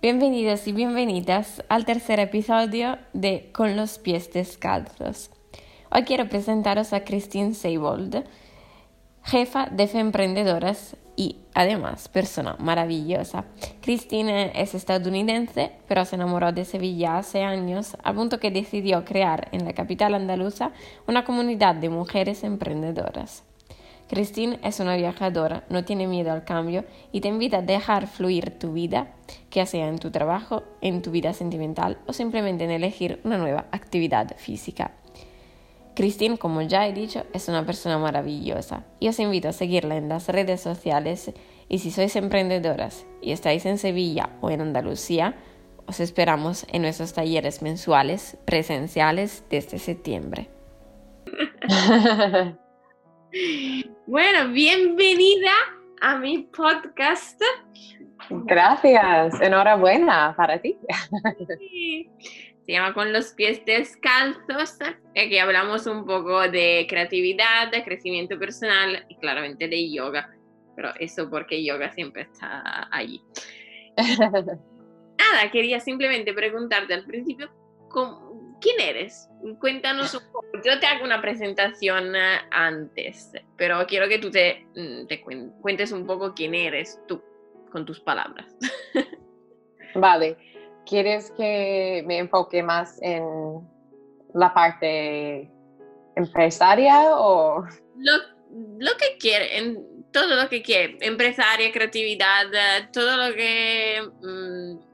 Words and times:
Bienvenidos 0.00 0.68
y 0.68 0.72
bienvenidas 0.72 1.64
al 1.68 1.84
tercer 1.84 2.20
episodio 2.20 2.98
de 3.14 3.50
Con 3.52 3.74
los 3.74 3.98
pies 3.98 4.32
descalzos. 4.32 5.32
Hoy 5.90 6.04
quiero 6.04 6.28
presentaros 6.28 6.92
a 6.92 7.02
Christine 7.02 7.52
Seibold, 7.52 8.22
jefa 9.24 9.66
de 9.72 9.88
Fe 9.88 9.98
Emprendedoras 9.98 10.96
y 11.16 11.38
además 11.52 12.06
persona 12.06 12.54
maravillosa. 12.60 13.46
Christine 13.80 14.52
es 14.54 14.76
estadounidense, 14.76 15.72
pero 15.88 16.04
se 16.04 16.14
enamoró 16.14 16.52
de 16.52 16.64
Sevilla 16.64 17.18
hace 17.18 17.42
años, 17.42 17.96
al 18.04 18.14
punto 18.14 18.38
que 18.38 18.52
decidió 18.52 19.04
crear 19.04 19.48
en 19.50 19.64
la 19.64 19.72
capital 19.72 20.14
andaluza 20.14 20.70
una 21.08 21.24
comunidad 21.24 21.74
de 21.74 21.88
mujeres 21.88 22.44
emprendedoras. 22.44 23.42
Christine 24.08 24.58
es 24.62 24.80
una 24.80 24.96
viajadora, 24.96 25.64
no 25.68 25.84
tiene 25.84 26.06
miedo 26.06 26.32
al 26.32 26.44
cambio 26.44 26.84
y 27.12 27.20
te 27.20 27.28
invita 27.28 27.58
a 27.58 27.62
dejar 27.62 28.06
fluir 28.06 28.58
tu 28.58 28.72
vida, 28.72 29.14
ya 29.50 29.66
sea 29.66 29.86
en 29.88 29.98
tu 29.98 30.10
trabajo, 30.10 30.62
en 30.80 31.02
tu 31.02 31.10
vida 31.10 31.34
sentimental 31.34 31.98
o 32.06 32.14
simplemente 32.14 32.64
en 32.64 32.70
elegir 32.70 33.20
una 33.24 33.36
nueva 33.36 33.66
actividad 33.70 34.34
física. 34.38 34.92
Christine, 35.94 36.38
como 36.38 36.62
ya 36.62 36.86
he 36.86 36.92
dicho, 36.92 37.24
es 37.34 37.48
una 37.48 37.66
persona 37.66 37.98
maravillosa 37.98 38.84
y 38.98 39.08
os 39.08 39.18
invito 39.18 39.48
a 39.48 39.52
seguirla 39.52 39.96
en 39.96 40.08
las 40.08 40.28
redes 40.28 40.60
sociales 40.60 41.32
y 41.68 41.80
si 41.80 41.90
sois 41.90 42.16
emprendedoras 42.16 43.04
y 43.20 43.32
estáis 43.32 43.66
en 43.66 43.76
Sevilla 43.76 44.30
o 44.40 44.50
en 44.50 44.62
Andalucía, 44.62 45.34
os 45.86 46.00
esperamos 46.00 46.66
en 46.72 46.82
nuestros 46.82 47.12
talleres 47.12 47.62
mensuales 47.62 48.38
presenciales 48.46 49.44
desde 49.50 49.78
septiembre. 49.78 50.48
Bueno, 54.06 54.52
bienvenida 54.54 55.52
a 56.00 56.16
mi 56.16 56.44
podcast. 56.44 57.38
Gracias, 58.30 59.38
enhorabuena 59.42 60.34
para 60.34 60.58
ti. 60.58 60.78
Se 62.64 62.72
llama 62.72 62.94
Con 62.94 63.12
los 63.12 63.34
pies 63.34 63.62
descalzos. 63.66 64.78
Aquí 65.14 65.38
hablamos 65.38 65.86
un 65.86 66.06
poco 66.06 66.48
de 66.48 66.86
creatividad, 66.88 67.70
de 67.70 67.84
crecimiento 67.84 68.38
personal 68.38 69.04
y 69.10 69.16
claramente 69.16 69.68
de 69.68 69.92
yoga. 69.92 70.34
Pero 70.74 70.94
eso 70.98 71.28
porque 71.28 71.62
yoga 71.62 71.92
siempre 71.92 72.22
está 72.22 72.88
allí. 72.90 73.22
Nada, 73.98 75.50
quería 75.52 75.80
simplemente 75.80 76.32
preguntarte 76.32 76.94
al 76.94 77.04
principio, 77.04 77.50
¿cómo, 77.90 78.27
¿quién 78.60 78.80
eres? 78.80 79.28
Cuéntanos 79.60 80.14
un 80.14 80.32
poco. 80.32 80.46
Yo 80.64 80.78
te 80.80 80.86
hago 80.86 81.04
una 81.04 81.20
presentación 81.20 82.14
eh, 82.14 82.38
antes, 82.50 83.32
pero 83.56 83.86
quiero 83.86 84.08
que 84.08 84.18
tú 84.18 84.30
te, 84.30 84.66
mm, 84.74 85.06
te 85.06 85.20
cuentes 85.20 85.92
un 85.92 86.06
poco 86.06 86.34
quién 86.34 86.54
eres 86.54 87.00
tú, 87.06 87.22
con 87.70 87.84
tus 87.84 88.00
palabras. 88.00 88.46
Vale. 89.94 90.36
¿Quieres 90.86 91.30
que 91.32 92.02
me 92.06 92.18
enfoque 92.18 92.62
más 92.62 92.98
en 93.02 93.24
la 94.34 94.54
parte 94.54 95.50
empresaria 96.16 97.16
o...? 97.16 97.64
Lo, 97.96 98.12
lo 98.78 98.96
que 98.96 99.18
quiere, 99.18 99.58
en 99.58 99.98
todo 100.12 100.34
lo 100.34 100.48
que 100.48 100.62
quiere, 100.62 100.96
empresaria, 101.00 101.70
creatividad, 101.72 102.46
eh, 102.52 102.88
todo 102.92 103.28
lo 103.28 103.34
que... 103.34 104.00
Mm, 104.22 104.87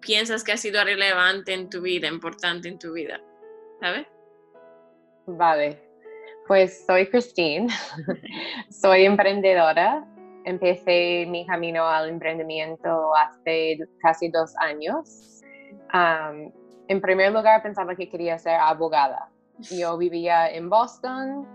piensas 0.00 0.44
que 0.44 0.52
ha 0.52 0.56
sido 0.56 0.82
relevante 0.84 1.52
en 1.52 1.68
tu 1.70 1.80
vida, 1.82 2.08
importante 2.08 2.68
en 2.68 2.78
tu 2.78 2.92
vida? 2.92 3.20
¿Sabes? 3.80 4.06
Vale, 5.26 5.88
pues 6.48 6.86
soy 6.86 7.06
Christine, 7.10 7.68
soy 8.70 9.04
emprendedora. 9.04 10.06
Empecé 10.44 11.26
mi 11.28 11.46
camino 11.46 11.86
al 11.86 12.08
emprendimiento 12.08 13.14
hace 13.14 13.78
casi 14.00 14.30
dos 14.30 14.54
años. 14.56 15.42
en 15.92 17.00
primer 17.02 17.32
lugar, 17.32 17.62
pensaba 17.62 17.94
que 17.94 18.08
quería 18.08 18.38
ser 18.38 18.54
abogada. 18.54 19.28
Yo 19.58 19.98
vivía 19.98 20.50
en 20.50 20.70
Boston, 20.70 21.46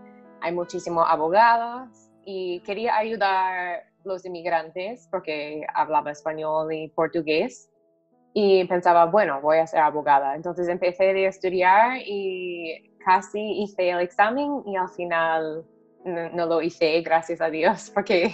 hay 0.42 0.52
muchísimos 0.52 1.06
abogados 1.10 1.90
y 2.24 2.60
quería 2.60 2.96
ayudar 2.96 3.80
a 3.80 3.84
los 4.04 4.24
inmigrantes 4.26 5.08
porque 5.10 5.66
hablaba 5.74 6.12
español 6.12 6.72
y 6.72 6.90
portugués 6.90 7.73
y 8.34 8.66
pensaba, 8.66 9.06
bueno, 9.06 9.40
voy 9.42 9.58
a 9.60 9.68
ser 9.68 9.82
abogada. 9.82 10.36
Entonces 10.36 10.68
empecé 10.68 11.10
a 11.10 11.30
estudiar 11.30 11.98
y 12.06 12.92
casi 13.06 13.62
hice 13.62 13.90
el 13.90 14.00
examen 14.00 14.64
y 14.66 14.76
al 14.76 14.90
final 14.90 15.66
no, 16.06 16.46
lo 16.46 16.62
hice, 16.62 17.02
gracias 17.02 17.42
a 17.42 17.50
Dios, 17.50 17.90
porque 17.94 18.32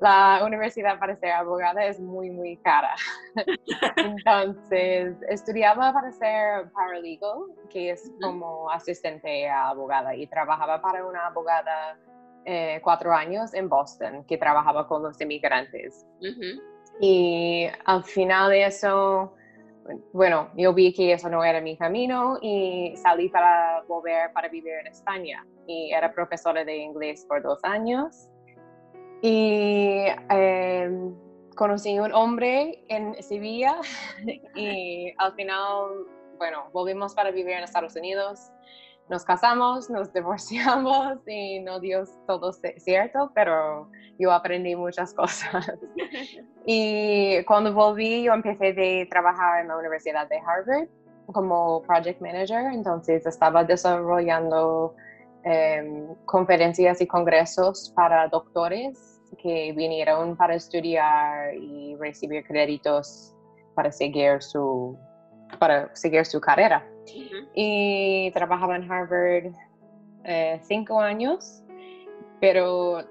la 0.00 0.42
universidad 0.44 0.98
para 0.98 1.16
ser 1.16 1.32
abogada 1.32 1.84
es 1.84 2.00
muy, 2.00 2.30
muy 2.30 2.56
cara. 2.58 2.94
Entonces 3.96 5.16
estudiaba 5.28 5.92
para 5.92 6.12
ser 6.12 6.70
paralegal, 6.72 7.46
que 7.68 7.90
es 7.90 8.10
como 8.20 8.70
asistente 8.70 9.48
a 9.48 9.68
abogada, 9.68 10.14
y 10.14 10.26
trabajaba 10.26 10.80
para 10.80 11.04
una 11.04 11.26
abogada 11.26 11.98
eh, 12.44 12.80
cuatro 12.82 13.12
años 13.12 13.54
en 13.54 13.68
Boston, 13.68 14.24
que 14.24 14.38
trabajaba 14.38 14.86
con 14.86 15.02
los 15.02 15.20
inmigrantes. 15.20 16.06
Y 17.00 17.66
al 17.86 18.04
final 18.04 18.50
de 18.50 18.66
eso, 18.66 19.34
bueno, 20.12 20.50
yo 20.54 20.74
vi 20.74 20.92
que 20.92 21.14
eso 21.14 21.30
no 21.30 21.42
era 21.42 21.60
mi 21.60 21.76
camino 21.76 22.38
y 22.42 22.94
salí 22.96 23.30
para 23.30 23.82
volver 23.88 24.32
para 24.32 24.48
vivir 24.48 24.74
en 24.80 24.88
España. 24.88 25.46
Y 25.66 25.92
era 25.92 26.12
profesora 26.12 26.64
de 26.64 26.76
inglés 26.76 27.24
por 27.26 27.42
dos 27.42 27.58
años. 27.62 28.28
Y 29.22 30.04
em, 30.28 31.14
conocí 31.54 31.98
un 31.98 32.12
hombre 32.12 32.84
en 32.88 33.20
Sevilla 33.22 33.76
y 34.54 35.12
al 35.18 35.32
final, 35.34 36.06
bueno, 36.38 36.68
volvimos 36.72 37.14
para 37.14 37.30
vivir 37.30 37.52
en 37.52 37.64
Estados 37.64 37.96
Unidos 37.96 38.50
nos 39.10 39.24
casamos, 39.24 39.90
nos 39.90 40.12
divorciamos 40.14 41.18
y 41.26 41.58
no 41.60 41.80
dio 41.80 42.04
todo 42.26 42.52
cierto, 42.52 43.30
pero 43.34 43.90
yo 44.18 44.32
aprendí 44.32 44.74
muchas 44.76 45.12
cosas. 45.12 45.72
y 46.64 47.44
cuando 47.44 47.74
volví, 47.74 48.22
yo 48.22 48.32
empecé 48.32 49.02
a 49.02 49.08
trabajar 49.08 49.62
en 49.62 49.68
la 49.68 49.76
Universidad 49.76 50.28
de 50.28 50.38
Harvard 50.38 50.88
como 51.26 51.82
project 51.82 52.20
manager, 52.20 52.72
entonces 52.72 53.26
estaba 53.26 53.62
desarrollando 53.62 54.94
em, 55.44 56.14
conferencias 56.24 57.00
y 57.00 57.06
congresos 57.06 57.92
para 57.94 58.28
doctores 58.28 59.20
que 59.40 59.72
vinieron 59.72 60.36
para 60.36 60.54
estudiar 60.54 61.54
y 61.54 61.96
recibir 61.96 62.44
créditos 62.44 63.34
para 63.76 63.92
seguir 63.92 64.42
su, 64.42 64.98
para 65.60 65.94
seguir 65.94 66.26
su 66.26 66.40
carrera 66.40 66.84
y 67.54 68.30
trabajaba 68.32 68.76
en 68.76 68.90
Harvard 68.90 69.52
eh, 70.24 70.60
cinco 70.62 71.00
años, 71.00 71.62
pero 72.40 73.04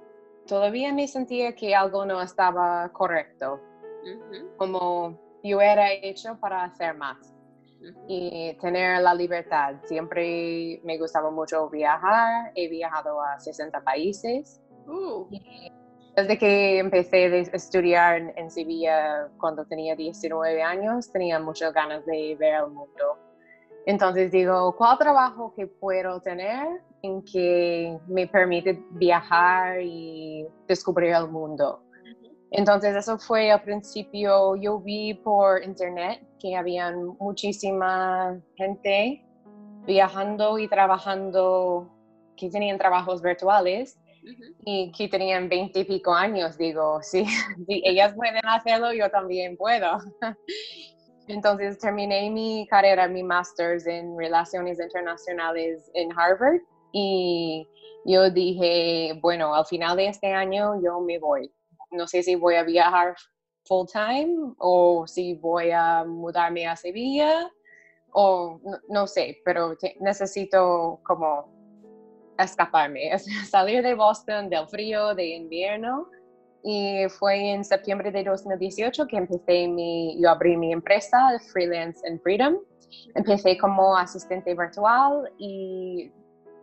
todavía 0.48 0.94
me 0.94 1.08
sentía 1.08 1.56
que 1.56 1.76
algo 1.76 2.06
no 2.06 2.22
estaba 2.22 2.90
correcto, 2.94 3.60
como 4.58 5.18
yo 5.44 5.62
era 5.62 5.92
hecho 5.94 6.38
para 6.40 6.64
hacer 6.64 6.96
más 6.96 7.34
y 8.08 8.54
tener 8.60 9.02
la 9.02 9.14
libertad. 9.14 9.76
Siempre 9.86 10.82
me 10.84 10.98
gustaba 10.98 11.32
mucho 11.32 11.70
viajar, 11.70 12.52
he 12.56 12.68
viajado 12.68 13.22
a 13.22 13.40
60 13.40 13.82
países. 13.84 14.62
Uh. 14.88 15.28
Desde 16.16 16.38
que 16.38 16.80
empecé 16.80 17.26
a 17.26 17.38
estudiar 17.56 18.34
en 18.36 18.52
Sevilla 18.52 19.30
cuando 19.38 19.66
tenía 19.66 19.96
19 19.96 20.62
años, 20.62 21.12
tenía 21.12 21.40
muchas 21.40 21.74
ganas 21.74 22.06
de 22.06 22.36
ver 22.38 22.56
el 22.56 22.72
mundo 22.72 23.29
entonces 23.90 24.32
digo, 24.32 24.76
¿cuál 24.78 25.00
trabajo 25.00 25.52
que 25.56 25.66
puedo 25.66 26.22
tener 26.22 26.68
en 27.02 27.24
que 27.24 27.98
me 28.08 28.28
permite 28.28 28.80
viajar 28.92 29.82
y 29.82 30.46
descubrir 30.68 31.16
el 31.16 31.28
mundo? 31.28 31.82
Entonces 32.52 32.96
eso 32.96 33.18
fue 33.18 33.50
al 33.50 33.64
principio, 33.64 34.56
yo 34.58 34.80
vi 34.80 35.16
por 35.16 35.64
internet 35.64 36.22
que 36.40 36.56
había 36.56 36.96
muchísima 37.20 38.40
gente 38.56 39.26
viajando 39.88 40.60
y 40.60 40.68
trabajando, 40.68 41.90
que 42.38 42.48
tenían 42.52 42.78
trabajos 42.78 43.24
virtuales 43.24 44.00
y 44.66 44.92
que 44.92 45.08
tenían 45.08 45.50
veinte 45.50 45.80
y 45.80 45.86
pico 45.86 46.14
años. 46.14 46.60
Digo, 46.60 47.00
sí, 47.02 47.26
si 47.68 47.82
ellas 47.84 48.14
pueden 48.14 48.46
hacerlo, 48.46 48.94
yo 48.94 49.10
también 49.10 49.58
puedo. 49.58 49.98
Entonces 51.30 51.78
terminé 51.78 52.28
mi 52.32 52.66
carrera, 52.68 53.08
mi 53.08 53.22
master's 53.22 53.86
en 53.86 54.18
relaciones 54.18 54.80
internacionales 54.80 55.92
en 55.94 56.10
Harvard 56.18 56.62
y 56.92 57.68
yo 58.04 58.32
dije, 58.32 59.14
bueno, 59.22 59.54
al 59.54 59.64
final 59.68 59.96
de 59.98 60.08
este 60.08 60.34
año 60.34 60.82
yo 60.82 61.00
me 61.02 61.20
voy. 61.20 61.54
No 61.92 62.08
sé 62.08 62.24
si 62.24 62.34
voy 62.34 62.56
a 62.56 62.64
viajar 62.64 63.16
full 63.66 63.86
time 63.86 64.56
o 64.58 65.06
si 65.06 65.36
voy 65.36 65.70
a 65.70 66.04
mudarme 66.04 66.68
a 66.68 66.76
Sevilla 66.76 67.48
o 68.12 68.60
no, 68.90 69.06
sé, 69.06 69.40
pero 69.46 69.78
necesito 70.00 71.00
como 71.04 71.48
escaparme, 72.40 73.16
salir 73.48 73.84
de 73.84 73.94
Boston, 73.94 74.50
del 74.50 74.68
frío, 74.68 75.14
de 75.14 75.28
invierno 75.28 76.10
y 76.64 77.08
fue 77.10 77.52
en 77.52 77.64
septiembre 77.64 78.12
de 78.12 78.24
2018 78.24 79.08
que 79.08 79.18
empecé 79.18 79.68
mi, 79.68 80.22
yo 80.22 80.30
abrí 80.30 80.58
mi 80.58 80.74
empresa, 80.74 81.38
Freelance 81.52 82.06
and 82.08 82.22
Freedom. 82.22 82.58
Empecé 83.16 83.58
como 83.58 83.96
asistente 83.96 84.54
virtual 84.54 85.32
y 85.38 86.12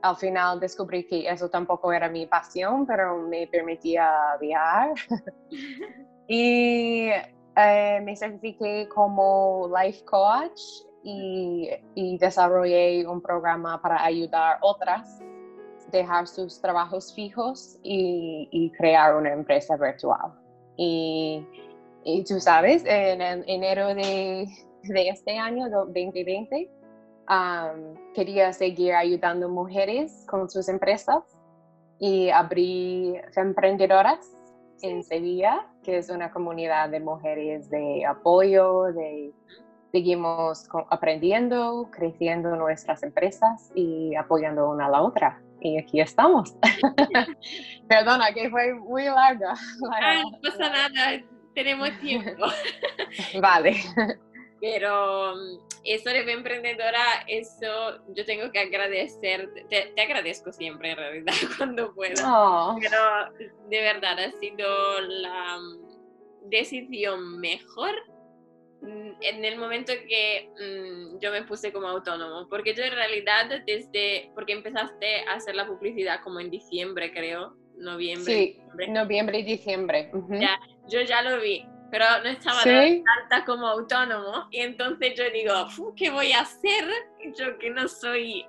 al 0.03 0.17
final 0.17 0.61
descubrí 0.61 1.07
que 1.07 1.29
eso 1.29 1.49
tampoco 1.49 1.93
era 1.93 2.09
mi 2.09 2.27
pasión, 2.27 2.87
pero 2.87 3.17
me 3.19 3.47
permitía 3.47 4.11
viajar. 4.41 4.95
y 6.29 7.09
eh, 7.57 8.01
me 8.03 8.17
certifiqué 8.17 8.89
como 8.89 9.71
life 9.81 10.05
coach 10.05 10.61
y, 11.03 11.71
y, 11.95 12.19
desarrollé 12.19 13.07
un 13.07 13.23
programa 13.23 13.81
para 13.81 14.05
ayudar 14.05 14.59
otras 14.61 15.21
dejar 15.91 16.27
sus 16.27 16.61
trabajos 16.61 17.15
fijos 17.15 17.79
y, 17.83 18.49
y 18.51 18.71
crear 18.73 19.17
una 19.17 19.33
empresa 19.33 19.77
virtual. 19.77 20.33
Y, 20.77 21.47
y, 22.05 22.25
tú 22.25 22.41
sabes, 22.41 22.85
en 22.87 23.21
enero 23.49 23.89
de, 23.95 24.47
de 24.83 25.09
este 25.09 25.39
año, 25.39 25.69
2020, 25.71 26.71
quería 28.15 28.53
seguir 28.53 28.95
ayudando 28.95 29.49
mujeres 29.49 30.25
con 30.29 30.49
sus 30.49 30.69
empresas 30.69 31.25
y 31.99 32.31
abrí 32.31 33.15
Emprendedoras 33.35 34.31
en 34.83 35.03
Sevilla, 35.03 35.67
que 35.83 35.99
es 35.99 36.11
una 36.11 36.31
comunidad 36.31 36.91
de 36.91 37.01
mujeres 37.01 37.71
de 37.71 38.05
apoyo, 38.05 38.85
de 38.93 39.33
seguimos 39.93 40.69
aprendiendo, 40.91 41.89
creciendo 41.91 42.55
nuestras 42.57 43.03
empresas 43.03 43.71
y 43.75 44.15
apoyando 44.15 44.69
una 44.69 44.87
a 44.87 44.91
la 44.91 45.03
otra. 45.03 45.41
Y 45.61 45.79
aquí 45.79 46.01
estamos. 46.01 46.55
Perdona, 47.89 48.33
que 48.33 48.51
fue 48.51 48.75
muy 48.75 49.05
larga. 49.05 49.55
no 49.81 50.39
pasa 50.43 50.71
nada, 50.71 51.23
tenemos 51.55 51.91
tiempo. 52.01 52.47
vale. 53.41 53.77
Pero 54.61 55.35
mm, 55.35 55.59
eso 55.85 56.11
de 56.11 56.33
emprendedora, 56.33 57.25
eso 57.27 58.03
yo 58.15 58.25
tengo 58.25 58.51
que 58.51 58.59
agradecer, 58.59 59.49
te, 59.69 59.93
agradezco 60.01 60.53
siempre 60.53 60.91
en 60.91 60.97
realidad 60.97 61.35
cuando 61.57 61.95
puedo. 61.95 62.23
Oh. 62.25 62.77
Pero 62.81 63.49
de 63.69 63.81
verdad 63.81 64.19
ha 64.19 64.31
sido 64.33 65.01
la 65.01 65.59
mm, 65.59 66.49
decisión 66.49 67.39
mejor 67.39 67.95
en 68.83 69.45
el 69.45 69.59
momento 69.59 69.93
que 70.09 70.51
yo 71.21 71.31
me 71.33 71.43
puse 71.43 71.73
como 71.73 71.89
autónomo, 71.89 72.49
porque 72.49 72.75
yo 72.75 72.85
en 72.85 72.93
realidad 72.93 73.63
desde, 73.67 74.31
porque 74.35 74.53
empezaste 74.53 75.25
a 75.29 75.35
hacer 75.35 75.55
la 75.55 75.67
publicidad 75.67 76.21
como 76.23 76.41
en 76.41 76.51
diciembre 76.51 77.13
creo, 77.13 77.57
noviembre. 77.77 78.35
Sí, 78.35 78.61
noviembre 78.89 79.41
y 79.41 79.43
diciembre. 79.45 80.11
ya, 80.41 80.59
yo 80.89 81.01
ya 81.03 81.23
lo 81.23 81.41
vi, 81.41 81.65
pero 81.91 82.05
no 82.23 82.29
estaba 82.29 82.63
tan 82.63 83.05
alta 83.23 83.45
como 83.45 83.67
autónomo. 83.67 84.49
Y 84.51 84.59
entonces 84.61 85.15
yo 85.15 85.25
digo, 85.31 85.95
¿qué 85.97 86.11
voy 86.11 86.33
a 86.33 86.41
hacer? 86.41 86.85
Yo 87.37 87.59
que 87.59 87.71
no 87.71 87.89
soy 87.89 88.47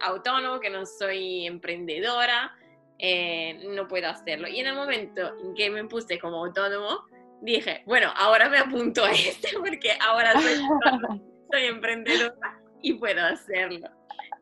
autónomo, 0.00 0.60
que 0.60 0.70
no 0.70 0.86
soy 0.86 1.46
emprendedora, 1.46 2.56
eh, 2.98 3.60
no 3.74 3.88
puedo 3.88 4.08
hacerlo. 4.08 4.48
Y 4.48 4.60
en 4.60 4.66
el 4.66 4.74
momento 4.74 5.32
en 5.42 5.54
que 5.54 5.70
me 5.70 5.84
puse 5.84 6.18
como 6.18 6.44
autónomo, 6.44 7.04
dije, 7.42 7.82
bueno, 7.86 8.12
ahora 8.16 8.48
me 8.48 8.58
apunto 8.58 9.04
a 9.04 9.12
este 9.12 9.48
porque 9.58 9.92
ahora 10.00 10.32
soy, 10.32 10.54
soy 11.52 11.64
emprendedora 11.64 12.60
y 12.82 12.94
puedo 12.94 13.24
hacerlo. 13.24 13.88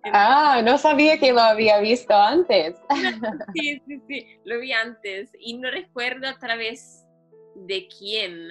Ah, 0.05 0.62
no 0.65 0.79
sabía 0.79 1.19
que 1.19 1.33
lo 1.33 1.41
había 1.41 1.81
visto 1.81 2.15
antes. 2.15 2.77
Sí, 3.55 3.83
sí, 3.87 4.00
sí, 4.09 4.27
lo 4.45 4.61
vi 4.61 4.73
antes 4.73 5.31
y 5.39 5.59
no 5.59 5.71
recuerdo 5.71 6.31
otra 6.31 6.56
vez 6.56 7.05
de 7.55 7.89
quién. 7.89 8.49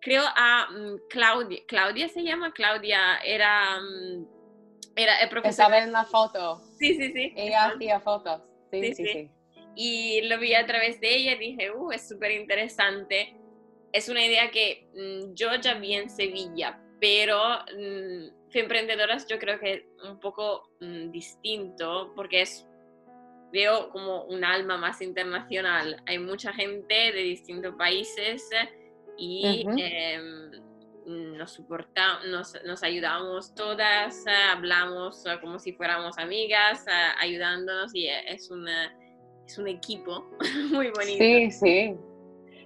Creo 0.00 0.22
a 0.24 0.68
mm, 0.70 1.08
Claudia. 1.08 1.60
Claudia 1.66 2.08
se 2.08 2.22
llama 2.22 2.52
Claudia. 2.52 3.18
Era, 3.24 3.80
mm, 3.80 4.26
era 4.96 5.18
el 5.20 5.28
profesor. 5.28 5.50
Estaba 5.50 5.78
en 5.78 5.92
la 5.92 6.04
foto. 6.04 6.62
Sí, 6.78 6.94
sí, 6.94 7.12
sí. 7.12 7.32
Ella 7.36 7.66
hacía 7.66 8.00
fotos. 8.00 8.42
Sí, 8.70 8.94
sí, 8.94 9.04
sí, 9.06 9.30
Y 9.74 10.22
lo 10.22 10.38
vi 10.38 10.54
a 10.54 10.66
través 10.66 11.00
de 11.00 11.14
ella 11.14 11.32
y 11.32 11.38
dije, 11.38 11.70
uh, 11.72 11.92
es 11.92 12.08
súper 12.08 12.30
interesante. 12.32 13.36
Es 13.92 14.08
una 14.08 14.24
idea 14.24 14.50
que 14.50 14.88
mm, 14.94 15.34
yo 15.34 15.54
ya 15.56 15.74
vi 15.74 15.94
en 15.94 16.10
Sevilla, 16.10 16.80
pero 17.00 17.38
mm, 17.76 18.40
Emprendedoras 18.52 19.26
yo 19.28 19.38
creo 19.38 19.60
que 19.60 19.72
es 19.74 19.82
un 20.04 20.18
poco 20.18 20.70
distinto 20.80 22.12
porque 22.16 22.42
es 22.42 22.66
veo 23.52 23.90
como 23.90 24.24
un 24.24 24.44
alma 24.44 24.76
más 24.76 25.00
internacional. 25.02 26.02
Hay 26.06 26.18
mucha 26.18 26.52
gente 26.52 27.12
de 27.12 27.22
distintos 27.22 27.74
países 27.76 28.48
y 29.16 29.64
em, 29.76 30.50
nos, 31.36 31.52
soporta, 31.52 32.20
nos, 32.28 32.54
nos, 32.64 32.82
ayudamos 32.82 33.54
todas, 33.54 34.24
hablamos 34.52 35.24
como 35.40 35.58
si 35.58 35.72
fuéramos 35.72 36.18
amigas, 36.18 36.84
ayudándonos 37.18 37.94
y 37.94 38.08
es, 38.08 38.50
una, 38.50 38.96
es 39.46 39.58
un 39.58 39.68
equipo 39.68 40.30
muy 40.70 40.90
bonito. 40.90 41.18
Sí, 41.18 41.50
sí. 41.50 41.96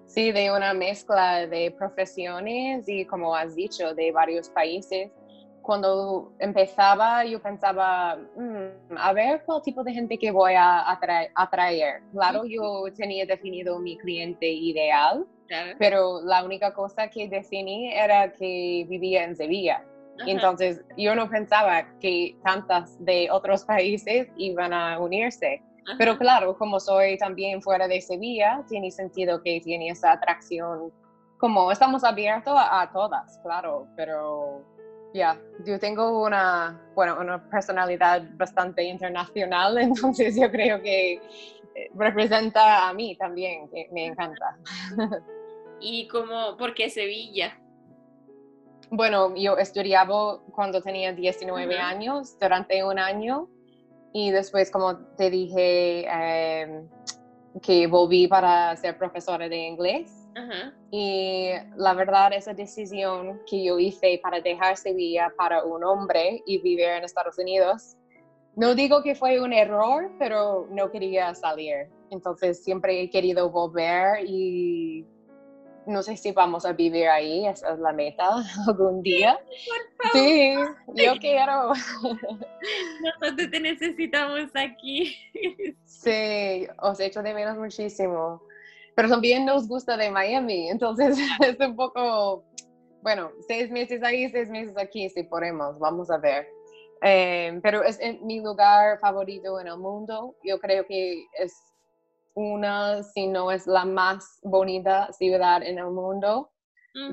Sí, 0.07 0.33
de 0.33 0.53
una 0.53 0.75
mezcla 0.75 1.47
de 1.47 1.71
profesiones 1.73 2.89
y 2.89 3.05
como 3.05 3.35
has 3.35 3.55
dicho, 3.55 3.95
de 3.95 4.13
varios 4.13 4.49
países 4.49 5.11
cuando 5.65 6.31
empezaba 6.39 7.25
yo 7.25 7.41
pensaba, 7.41 8.17
mm, 8.37 8.97
a 8.99 9.13
ver 9.15 9.43
cuál 9.47 9.63
tipo 9.63 9.83
de 9.83 9.95
gente 9.95 10.19
que 10.19 10.31
voy 10.31 10.53
a 10.55 10.91
atraer. 10.93 12.03
Claro, 12.13 12.45
yo 12.45 12.85
tenía 12.95 13.25
definido 13.25 13.79
mi 13.79 13.97
cliente 13.97 14.47
ideal, 14.47 15.27
pero 15.79 16.21
la 16.23 16.45
única 16.45 16.75
cosa 16.75 17.09
que 17.09 17.29
definí 17.29 17.93
era 17.93 18.31
que 18.33 18.85
vivía 18.89 19.25
en 19.25 19.35
Sevilla. 19.35 19.83
Entonces 20.27 20.85
yo 20.97 21.15
no 21.15 21.29
pensaba 21.29 21.89
que 21.99 22.37
tantas 22.45 23.03
de 23.03 23.29
otros 23.31 23.65
países 23.75 24.29
iban 24.37 24.73
a 24.73 24.99
unirse. 25.01 25.63
Pero 25.99 26.19
claro, 26.19 26.57
como 26.57 26.81
soy 26.81 27.19
también 27.19 27.61
fuera 27.63 27.87
de 27.87 28.01
Sevilla, 28.01 28.65
tiene 28.69 28.91
sentido 28.91 29.43
que 29.43 29.61
tiene 29.61 29.89
esa 29.89 30.13
atracción. 30.13 30.93
Como 31.39 31.71
estamos 31.71 32.05
abiertos 32.05 32.55
a 32.57 32.91
todas, 32.93 33.39
claro, 33.43 33.87
pero 33.97 34.63
ya, 35.15 35.39
yo 35.65 35.79
tengo 35.79 36.25
una, 36.25 36.81
bueno, 36.95 37.17
una 37.21 37.43
personalidad 37.49 38.23
bastante 38.35 38.83
internacional, 38.83 39.79
entonces 39.79 40.35
yo 40.37 40.51
creo 40.51 40.83
que 40.83 41.15
eh, 41.15 41.91
representa 41.95 42.89
a 42.89 42.93
mí 42.93 43.17
también, 43.17 43.69
que 43.69 43.89
me 43.93 44.07
encanta. 44.07 44.59
¿Y 45.81 46.09
cómo, 46.09 46.57
por 46.57 46.75
qué 46.75 46.91
Sevilla? 46.91 47.57
Bueno, 48.91 49.35
yo 49.37 49.57
estudiaba 49.57 50.41
cuando 50.53 50.83
tenía 50.83 51.13
19 51.13 51.79
años, 51.79 52.39
durante 52.39 52.83
un 52.85 52.99
año, 52.99 53.49
y 54.17 54.31
después, 54.31 54.71
como 54.71 54.97
te 55.17 55.29
dije, 55.29 56.07
em, 56.07 56.89
que 57.61 57.89
volví 57.89 58.29
para 58.29 58.75
ser 58.77 58.97
profesora 58.97 59.49
de 59.49 59.57
inglés. 59.57 60.13
Y 60.91 61.51
la 61.77 61.95
verdad, 61.95 62.33
esa 62.33 62.55
decisión 62.55 63.41
que 63.49 63.65
yo 63.65 63.79
hice 63.79 64.21
para 64.23 64.41
dejar 64.41 64.77
Sevilla 64.77 65.33
para 65.37 65.65
un 65.65 65.83
hombre 65.85 66.43
y 66.47 66.59
vivir 66.59 66.87
en 66.87 67.05
Estados 67.05 67.39
Unidos, 67.39 67.97
no 68.55 68.75
digo 68.77 69.03
que 69.03 69.17
fue 69.17 69.41
un 69.41 69.53
error, 69.53 70.13
pero 70.19 70.69
no 70.71 70.91
quería 70.93 71.35
salir. 71.35 71.89
Entonces 72.11 72.63
siempre 72.63 73.01
he 73.03 73.11
querido 73.11 73.51
volver 73.51 74.25
y 74.25 75.05
no 75.87 76.03
sé 76.03 76.17
si 76.17 76.33
vamos 76.33 76.65
a 76.65 76.73
vivir 76.73 77.09
ahí, 77.09 77.47
esa 77.47 77.73
es 77.73 77.79
la 77.79 77.93
meta 77.93 78.29
algún 78.67 79.03
día. 79.03 79.39
Sí, 80.13 80.55
yo 80.95 81.15
quiero. 81.21 81.73
Nosotros 83.21 83.51
te 83.51 83.61
necesitamos 83.61 84.51
aquí. 84.55 85.17
Sí, 85.85 86.67
os 86.81 87.01
echo 87.01 87.23
de 87.23 87.35
menos 87.35 87.57
muchísimo 87.57 88.41
pero 88.95 89.09
también 89.09 89.45
nos 89.45 89.69
gusta 89.69 89.97
de 89.97 90.11
Miami, 90.11 90.69
entonces 90.69 91.19
es 91.41 91.59
un 91.61 91.77
poco, 91.77 92.45
bueno, 93.03 93.31
seis 93.47 93.71
meses 93.71 94.03
ahí, 94.03 94.29
seis 94.31 94.49
meses 94.49 94.77
aquí, 94.77 95.09
si 95.09 95.25
podemos, 95.25 95.79
vamos 95.79 96.11
a 96.11 96.19
ver. 96.19 96.49
Eh, 97.03 97.59
pero 97.63 97.83
es 97.83 97.99
mi 98.23 98.41
lugar 98.41 98.99
favorito 98.99 99.61
en 99.61 99.67
el 99.67 99.77
mundo, 99.77 100.37
yo 100.43 100.59
creo 100.59 100.87
que 100.87 101.27
es 101.39 101.53
una, 102.35 103.03
si 103.03 103.27
no 103.27 103.51
es 103.51 103.67
la 103.67 103.85
más 103.85 104.41
bonita 104.43 105.13
ciudad 105.13 105.63
en 105.63 105.79
el 105.79 105.91
mundo. 105.91 106.51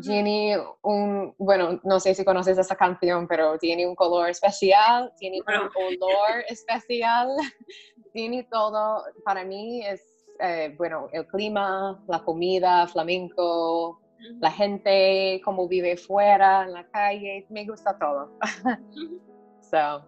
Tiene 0.03 0.59
un, 0.83 1.33
bueno, 1.39 1.79
no 1.83 1.99
sé 1.99 2.13
si 2.13 2.23
conoces 2.23 2.55
esa 2.55 2.75
canción, 2.75 3.27
pero 3.27 3.57
tiene 3.57 3.87
un 3.87 3.95
color 3.95 4.29
especial, 4.29 5.11
tiene 5.17 5.41
un 5.41 5.53
olor 5.55 6.43
especial, 6.47 7.29
tiene 8.13 8.43
todo, 8.43 9.03
para 9.25 9.43
mí 9.43 9.83
es 9.83 10.03
eh, 10.43 10.73
bueno, 10.75 11.07
el 11.13 11.27
clima, 11.27 12.03
la 12.07 12.23
comida, 12.23 12.87
flamenco, 12.87 14.01
la 14.39 14.51
gente, 14.51 15.39
cómo 15.45 15.67
vive 15.67 15.95
fuera, 15.97 16.63
en 16.63 16.73
la 16.73 16.87
calle, 16.87 17.45
me 17.49 17.65
gusta 17.65 17.97
todo. 17.97 18.37
so, 19.61 20.03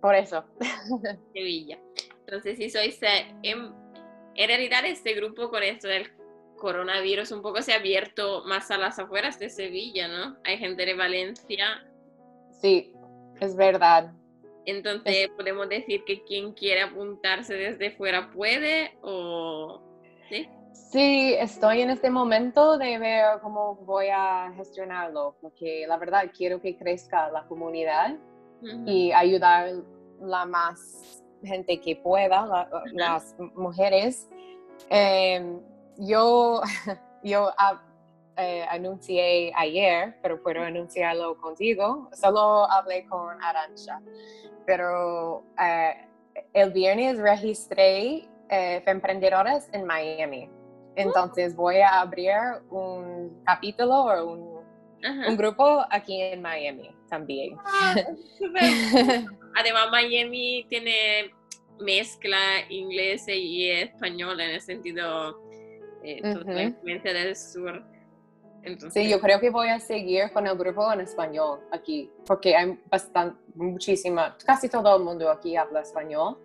por 0.00 0.14
eso. 0.14 0.44
Sevilla. 1.32 1.78
Entonces, 2.26 2.58
si 2.58 2.70
sois, 2.70 3.02
eh, 3.02 3.34
en, 3.42 3.72
realidad 4.36 4.84
este 4.84 5.14
grupo 5.14 5.50
con 5.50 5.62
esto 5.62 5.88
del 5.88 6.10
coronavirus 6.56 7.32
un 7.32 7.42
poco 7.42 7.60
se 7.60 7.72
ha 7.72 7.76
abierto 7.76 8.44
más 8.44 8.70
a 8.70 8.78
las 8.78 8.98
afueras 8.98 9.38
de 9.38 9.50
Sevilla, 9.50 10.08
¿no? 10.08 10.36
Hay 10.44 10.58
gente 10.58 10.86
de 10.86 10.94
Valencia. 10.94 11.84
Sí, 12.60 12.92
es 13.40 13.56
verdad. 13.56 14.12
Entonces, 14.64 15.28
¿podemos 15.36 15.68
decir 15.68 16.04
que 16.04 16.22
quien 16.22 16.52
quiere 16.52 16.82
apuntarse 16.82 17.54
desde 17.54 17.90
fuera 17.90 18.30
puede 18.30 18.96
o...? 19.02 19.82
¿Sí? 20.28 20.48
Sí, 20.72 21.34
estoy 21.38 21.80
en 21.80 21.90
este 21.90 22.10
momento 22.10 22.78
de 22.78 22.98
ver 22.98 23.40
cómo 23.42 23.76
voy 23.76 24.06
a 24.12 24.52
gestionarlo, 24.56 25.36
porque 25.40 25.84
la 25.88 25.96
verdad 25.96 26.30
quiero 26.36 26.60
que 26.60 26.76
crezca 26.76 27.30
la 27.30 27.44
comunidad 27.46 28.16
y 28.86 29.10
ayudar 29.10 29.72
la 30.20 30.44
más 30.44 31.21
gente 31.44 31.80
que 31.80 31.96
pueda, 31.96 32.68
las 32.92 33.34
mujeres. 33.54 34.28
Em, 34.90 35.60
yo 35.98 36.62
yo 37.22 37.50
eh, 38.36 38.64
anuncié 38.70 39.52
ayer, 39.54 40.16
pero 40.22 40.42
puedo 40.42 40.62
anunciarlo 40.62 41.36
contigo. 41.36 42.08
Solo 42.12 42.70
hablé 42.70 43.06
con 43.06 43.42
Arancha, 43.42 44.00
pero 44.66 45.44
eh, 45.60 46.08
el 46.52 46.72
viernes 46.72 47.18
registré 47.18 48.28
eh, 48.48 48.82
emprendedoras 48.86 49.68
en 49.72 49.84
Miami. 49.86 50.50
Entonces 50.96 51.54
voy 51.56 51.80
a 51.80 52.00
abrir 52.00 52.34
un 52.70 53.42
capítulo 53.44 54.04
o 54.04 54.32
un, 54.32 54.64
un 55.28 55.36
grupo 55.36 55.84
aquí 55.90 56.20
en 56.20 56.42
Miami 56.42 56.94
también. 57.08 57.56
Ah, 57.64 57.94
Además, 59.54 59.88
Miami 59.90 60.66
tiene 60.68 61.32
mezcla 61.80 62.38
inglés 62.68 63.26
y 63.28 63.70
español 63.70 64.40
en 64.40 64.50
el 64.50 64.60
sentido 64.60 65.40
eh, 66.02 66.20
la 66.22 66.62
influencia 66.62 67.12
del 67.12 67.36
sur. 67.36 67.82
Sí, 68.90 69.10
yo 69.10 69.20
creo 69.20 69.40
que 69.40 69.50
voy 69.50 69.68
a 69.68 69.80
seguir 69.80 70.30
con 70.32 70.46
el 70.46 70.56
grupo 70.56 70.92
en 70.92 71.00
español 71.00 71.60
aquí, 71.72 72.08
porque 72.24 72.54
hay 72.54 72.78
bastante, 72.88 73.36
muchísima, 73.56 74.36
casi 74.44 74.68
todo 74.68 74.96
el 74.96 75.02
mundo 75.02 75.28
aquí 75.30 75.56
habla 75.56 75.80
español. 75.80 76.38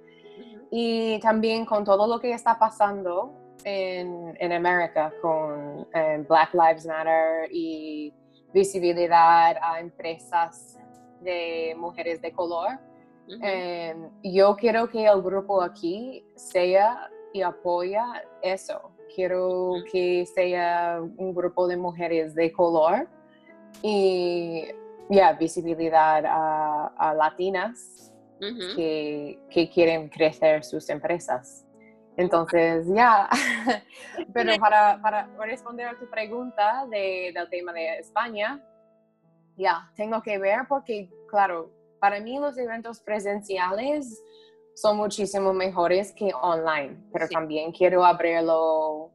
Y 0.72 1.20
también 1.20 1.66
con 1.66 1.86
todo 1.86 2.08
lo 2.08 2.20
que 2.20 2.32
está 2.32 2.58
pasando 2.58 3.32
en, 3.64 4.36
en 4.40 4.52
América 4.52 5.14
con 5.22 5.88
eh, 5.94 6.26
Black 6.28 6.54
Lives 6.54 6.86
Matter 6.86 7.50
y 7.52 8.14
visibilidad 8.54 9.56
a 9.62 9.80
empresas 9.80 10.78
de 11.22 11.76
mujeres 11.78 12.22
de 12.22 12.32
color. 12.32 12.80
Eh, 13.42 13.96
yo 14.24 14.56
quiero 14.56 14.90
que 14.90 15.06
el 15.06 15.22
grupo 15.22 15.62
aquí 15.62 16.26
sea 16.36 17.10
y 17.34 17.42
apoya 17.42 18.24
eso. 18.42 18.92
Quiero 19.14 19.74
que 19.92 20.26
sea 20.26 21.00
un 21.02 21.34
grupo 21.34 21.68
de 21.68 21.78
mujeres 21.78 22.36
de 22.36 22.52
color 22.52 23.08
y 23.82 24.66
ya 25.10 25.34
visibilidad 25.34 26.24
a, 26.26 27.14
latinas 27.16 28.14
que, 28.40 29.40
que, 29.50 29.70
quieren 29.70 30.10
crecer 30.10 30.64
sus 30.64 30.90
empresas. 30.90 31.66
Entonces, 32.18 32.88
ya, 32.88 33.30
pero 34.34 34.58
para, 34.60 35.00
para, 35.02 35.28
responder 35.40 35.88
a 35.88 35.98
tu 35.98 36.10
pregunta 36.10 36.86
de, 36.90 37.32
del 37.34 37.48
tema 37.50 37.72
de 37.72 38.00
España, 38.00 38.60
ya, 39.56 39.92
tengo 39.96 40.22
que 40.22 40.38
ver 40.40 40.62
porque, 40.68 41.10
claro, 41.30 41.72
para 42.00 42.20
mí 42.20 42.40
los 42.40 42.58
eventos 42.58 43.00
presenciales 43.00 44.24
son 44.76 44.98
muchísimo 44.98 45.54
mejores 45.54 46.12
que 46.14 46.32
online, 46.40 46.98
pero 47.12 47.28
también 47.28 47.72
quiero 47.72 48.06
abrirlo 48.06 49.12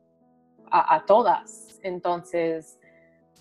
a, 0.71 0.97
a, 0.97 1.07
todas. 1.07 1.79
Entonces, 1.83 2.79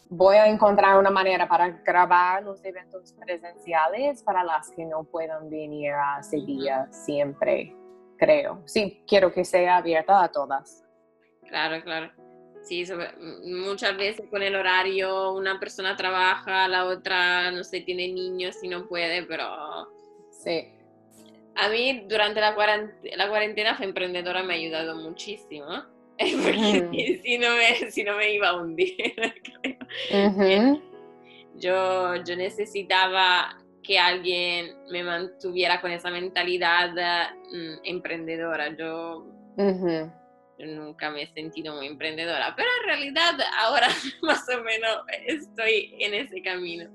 voy 0.09 0.35
a 0.35 0.47
encontrar 0.47 0.99
una 0.99 1.09
manera 1.09 1.47
para 1.47 1.69
grabar 1.69 2.43
los 2.43 2.63
eventos 2.63 3.13
presenciales 3.13 4.21
para 4.21 4.43
las 4.43 4.69
que 4.71 4.85
no 4.85 5.03
puedan 5.03 5.49
venir 5.49 5.93
a 5.93 6.21
Sevilla 6.21 6.87
siempre, 6.91 7.75
creo. 8.17 8.61
Sí, 8.65 9.03
quiero 9.07 9.31
que 9.31 9.43
sea 9.43 9.77
abierta 9.77 10.23
a 10.23 10.31
todas. 10.31 10.83
Claro, 11.47 11.83
claro. 11.83 12.20
Sí, 12.63 12.85
muchas 13.43 13.97
veces 13.97 14.27
con 14.29 14.43
el 14.43 14.55
horario 14.55 15.33
una 15.33 15.59
persona 15.59 15.95
trabaja, 15.95 16.67
la 16.67 16.85
otra, 16.85 17.51
no 17.51 17.63
sé, 17.63 17.81
tiene 17.81 18.07
niños 18.07 18.57
y 18.63 18.67
no 18.67 18.87
puede, 18.87 19.23
pero... 19.23 19.89
Sí. 20.31 20.67
A 21.55 21.69
mí 21.69 22.05
durante 22.07 22.39
la 22.39 22.55
cuarentena, 22.55 23.17
la 23.17 23.29
cuarentena 23.29 23.75
fue 23.75 23.85
emprendedora, 23.85 24.43
me 24.43 24.53
ha 24.53 24.57
ayudado 24.57 24.95
muchísimo. 24.95 25.65
Porque 26.17 27.19
si, 27.23 27.37
no 27.37 27.55
me, 27.55 27.91
si 27.91 28.03
no 28.03 28.15
me 28.15 28.33
iba 28.33 28.49
a 28.49 28.61
hundir, 28.61 28.95
creo. 30.37 30.81
yo, 31.55 32.15
yo 32.23 32.35
necesitaba 32.35 33.57
que 33.83 33.97
alguien 33.97 34.75
me 34.89 35.03
mantuviera 35.03 35.81
con 35.81 35.91
esa 35.91 36.11
mentalidad 36.11 36.91
mm, 37.51 37.79
emprendedora. 37.83 38.75
Yo 38.77 39.25
nunca 40.59 41.09
me 41.09 41.23
he 41.23 41.33
sentido 41.33 41.75
muy 41.75 41.87
emprendedora, 41.87 42.53
pero 42.55 42.67
en 42.81 42.87
realidad 42.87 43.33
ahora 43.59 43.87
más 44.21 44.43
o 44.49 44.61
menos 44.63 45.01
estoy 45.25 45.95
en 45.99 46.13
ese 46.13 46.41
camino. 46.41 46.89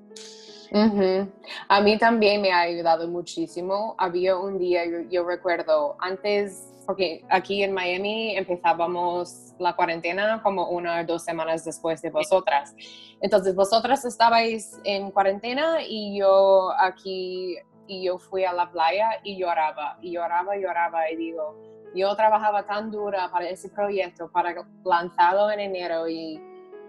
A 1.68 1.80
mí 1.80 1.98
también 1.98 2.42
me 2.42 2.52
ha 2.52 2.60
ayudado 2.60 3.08
muchísimo. 3.08 3.94
Había 3.98 4.36
un 4.36 4.58
día, 4.58 4.82
yo, 5.10 5.24
recuerdo, 5.24 5.96
antes, 6.00 6.72
porque 6.86 7.24
aquí 7.28 7.62
en 7.62 7.72
Miami 7.72 8.36
empezábamos 8.36 9.54
la 9.58 9.74
cuarentena 9.74 10.42
como 10.42 10.68
una 10.68 11.00
o 11.00 11.04
dos 11.04 11.24
semanas 11.24 11.64
después 11.64 12.02
de 12.02 12.10
vosotras. 12.10 12.74
Entonces 13.20 13.54
vosotras 13.54 14.04
estabais 14.04 14.78
en 14.84 15.10
cuarentena 15.10 15.78
y 15.86 16.18
yo 16.18 16.72
aquí, 16.78 17.56
y 17.86 18.04
yo 18.04 18.18
fui 18.18 18.44
a 18.44 18.52
la 18.52 18.70
playa 18.70 19.20
y 19.22 19.38
lloraba, 19.38 19.98
y 20.00 20.12
lloraba, 20.12 20.56
lloraba, 20.56 21.10
y 21.10 21.16
digo, 21.16 21.56
yo 21.94 22.14
trabajaba 22.14 22.64
tan 22.64 22.90
dura 22.90 23.30
para 23.30 23.48
ese 23.48 23.68
proyecto, 23.70 24.30
para 24.30 24.54
lanzarlo 24.84 25.50
en 25.50 25.60
enero 25.60 26.08
y 26.08 26.40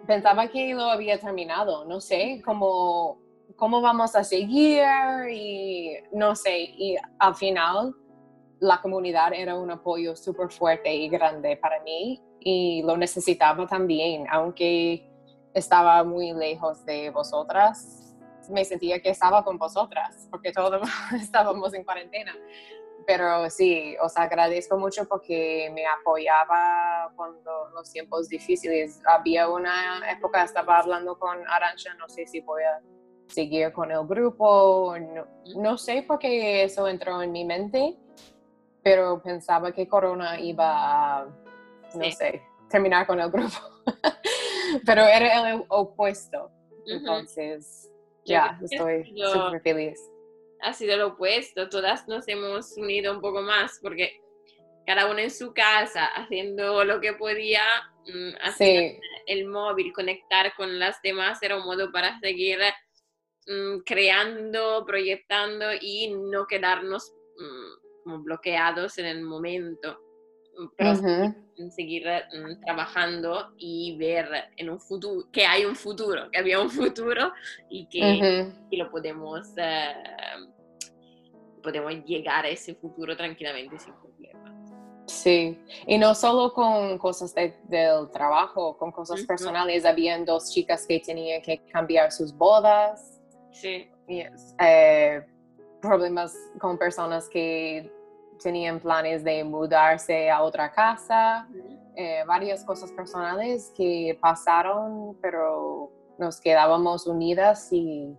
pensaba 0.06 0.48
que 0.48 0.74
lo 0.74 0.84
había 0.84 1.20
terminado, 1.20 1.86
no 1.86 2.00
sé, 2.00 2.42
cómo, 2.44 3.20
cómo 3.56 3.82
vamos 3.82 4.16
a 4.16 4.24
seguir 4.24 4.84
y 5.32 5.94
no 6.12 6.36
sé, 6.36 6.58
y 6.60 6.96
al 7.20 7.36
final 7.36 7.96
la 8.60 8.82
comunidad 8.82 9.34
era 9.34 9.56
un 9.56 9.70
apoyo 9.70 10.16
súper 10.16 10.50
fuerte 10.50 10.94
y 10.94 11.10
grande 11.10 11.58
para 11.58 11.82
mí 11.84 12.22
y 12.40 12.82
lo 12.84 12.98
necesitaba 12.98 13.68
también, 13.68 14.26
aunque 14.32 15.10
estaba 15.54 16.04
muy 16.04 16.34
lejos 16.34 16.86
de 16.86 17.10
vosotras, 17.10 17.97
me 18.50 18.66
sentía 18.66 19.02
que 19.02 19.10
estaba 19.10 19.44
con 19.44 19.58
vosotras, 19.58 20.28
porque 20.30 20.52
todos 20.52 20.82
estábamos 21.22 21.74
en 21.74 21.84
cuarentena 21.84 22.34
pero 23.08 23.50
sí, 23.50 23.96
os 24.02 24.18
agradezco 24.18 24.78
mucho 24.78 25.08
porque 25.08 25.72
me 25.74 25.86
apoyaba 25.88 27.10
cuando 27.16 27.70
los 27.74 27.90
tiempos 27.90 28.28
difíciles. 28.28 29.00
Había 29.06 29.48
una 29.48 30.12
época, 30.12 30.44
estaba 30.44 30.80
hablando 30.80 31.18
con 31.18 31.38
Arancha, 31.48 31.94
no 31.94 32.10
sé 32.10 32.28
si 32.28 32.42
voy 32.42 32.64
a 32.64 32.82
seguir 33.28 33.72
con 33.72 33.92
el 33.92 34.06
grupo, 34.06 34.94
no, 35.56 35.78
sé 35.78 36.04
por 36.06 36.20
qué 36.20 36.66
eso 36.66 36.86
entró 36.90 37.22
en 37.22 37.32
mi 37.32 37.46
mente, 37.46 37.96
pero 38.84 39.22
pensaba 39.24 39.72
que 39.72 39.88
Corona 39.88 40.38
iba 40.38 41.20
a, 41.20 41.26
no 41.96 42.12
sé, 42.12 42.44
terminar 42.70 43.08
con 43.08 43.22
el 43.22 43.32
grupo. 43.32 43.56
pero 44.86 45.04
era 45.04 45.52
el 45.52 45.64
opuesto. 45.70 46.52
Entonces, 46.86 47.90
ya, 48.28 48.60
estoy 48.62 49.06
súper 49.32 49.62
feliz. 49.62 50.00
ha 50.62 50.74
sido 50.74 50.98
lo 50.98 51.08
opuesto, 51.08 51.70
todas 51.70 52.08
nos 52.08 52.28
hemos 52.28 52.78
unido 52.78 53.14
un 53.14 53.22
poco 53.22 53.42
más 53.42 53.80
porque 53.82 54.22
cada 54.86 55.10
uno 55.10 55.20
en 55.20 55.32
su 55.32 55.54
casa 55.54 56.06
haciendo 56.06 56.84
lo 56.84 57.02
que 57.02 57.14
podía, 57.14 57.64
mm, 58.06 58.36
hacer 58.42 59.00
el 59.26 59.46
móvil, 59.48 59.94
conectar 59.94 60.54
con 60.56 60.80
las 60.80 61.02
demás 61.02 61.42
era 61.44 61.58
un 61.58 61.66
modo 61.66 61.92
para 61.92 62.20
seguir 62.20 62.60
mm, 63.48 63.80
creando, 63.86 64.86
proyectando 64.86 65.66
y 65.80 66.14
no 66.14 66.48
quedarnos 66.48 67.14
mm, 67.38 68.04
como 68.04 68.24
bloqueados 68.24 68.98
en 68.98 69.06
el 69.06 69.22
momento 69.22 70.07
seguir 71.72 72.06
mm, 72.06 72.62
trabajando 72.62 73.54
y 73.58 73.98
ver 73.98 74.28
en 74.58 74.70
un 74.70 74.80
futuro 74.80 75.28
que 75.32 75.46
hay 75.46 75.66
un 75.66 75.76
futuro, 75.76 76.30
que 76.32 76.40
había 76.40 76.60
un 76.62 76.70
futuro 76.70 77.32
y 77.70 77.88
que, 77.88 78.52
lo 78.72 78.92
podemos 78.92 79.48
eh, 79.58 79.94
podemos 81.64 81.94
llegar 82.06 82.46
a 82.46 82.50
ese 82.50 82.76
futuro 82.76 83.16
tranquilamente 83.18 83.78
sin 83.80 83.94
problemas. 83.94 84.72
Sí, 85.08 85.58
y 85.86 85.98
no 85.98 86.14
solo 86.14 86.54
con 86.54 86.98
cosas 86.98 87.34
del 87.34 88.12
trabajo, 88.12 88.78
con 88.78 88.92
cosas 88.92 89.24
personales. 89.24 89.86
Habían 89.86 90.26
dos 90.26 90.52
chicas 90.54 90.86
que 90.86 91.00
tenían 91.00 91.42
que 91.42 91.62
cambiar 91.72 92.12
sus 92.12 92.34
bodas. 92.34 93.22
Sí. 93.52 93.90
Eh, 94.10 95.22
problemas 95.82 96.36
con 96.60 96.78
personas 96.78 97.30
que 97.30 97.90
tenían 98.42 98.80
planes 98.80 99.24
de 99.24 99.44
mudarse 99.44 100.30
a 100.30 100.42
otra 100.44 100.72
casa. 100.72 101.48
eh, 101.96 102.24
varias 102.28 102.64
cosas 102.64 102.92
personales 102.92 103.74
que 103.76 104.18
pasaron, 104.22 105.18
pero 105.20 105.92
nos 106.20 106.40
quedábamos 106.40 107.08
unidas 107.08 107.70
y 107.72 108.16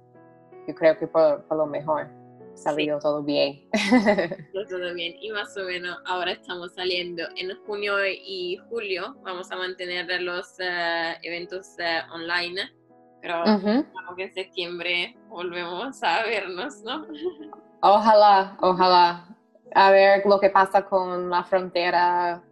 yo 0.67 0.75
creo 0.75 0.99
que 0.99 1.07
por, 1.07 1.45
lo 1.51 1.67
mejor 1.67 2.09
salió 2.55 2.99
todo 2.99 3.23
bien. 3.23 3.69
todo 4.69 4.95
bien. 4.95 5.15
Y 5.21 5.31
más 5.31 5.57
o 5.57 5.65
menos 5.65 5.97
ahora 6.07 6.33
estamos 6.33 6.75
saliendo 6.75 7.23
en 7.37 7.57
junio 7.65 7.95
y 8.07 8.59
julio. 8.69 9.17
Vamos 9.23 9.51
a 9.53 9.57
mantener 9.57 10.07
los 10.23 10.59
eh, 10.59 11.17
eventos 11.23 11.79
eh, 11.79 12.01
online, 12.13 12.71
pero 13.23 13.45
que 14.17 14.25
en 14.25 14.35
septiembre 14.35 15.17
volvemos 15.29 16.03
a 16.03 16.25
vernos, 16.25 16.83
¿no? 16.83 17.07
Ojalá, 17.81 18.57
ojalá. 18.61 19.38
A 19.75 19.91
ver 19.91 20.25
lo 20.27 20.41
que 20.41 20.51
pasa 20.51 20.85
con 20.85 21.31
la 21.31 21.45
frontera 21.45 22.43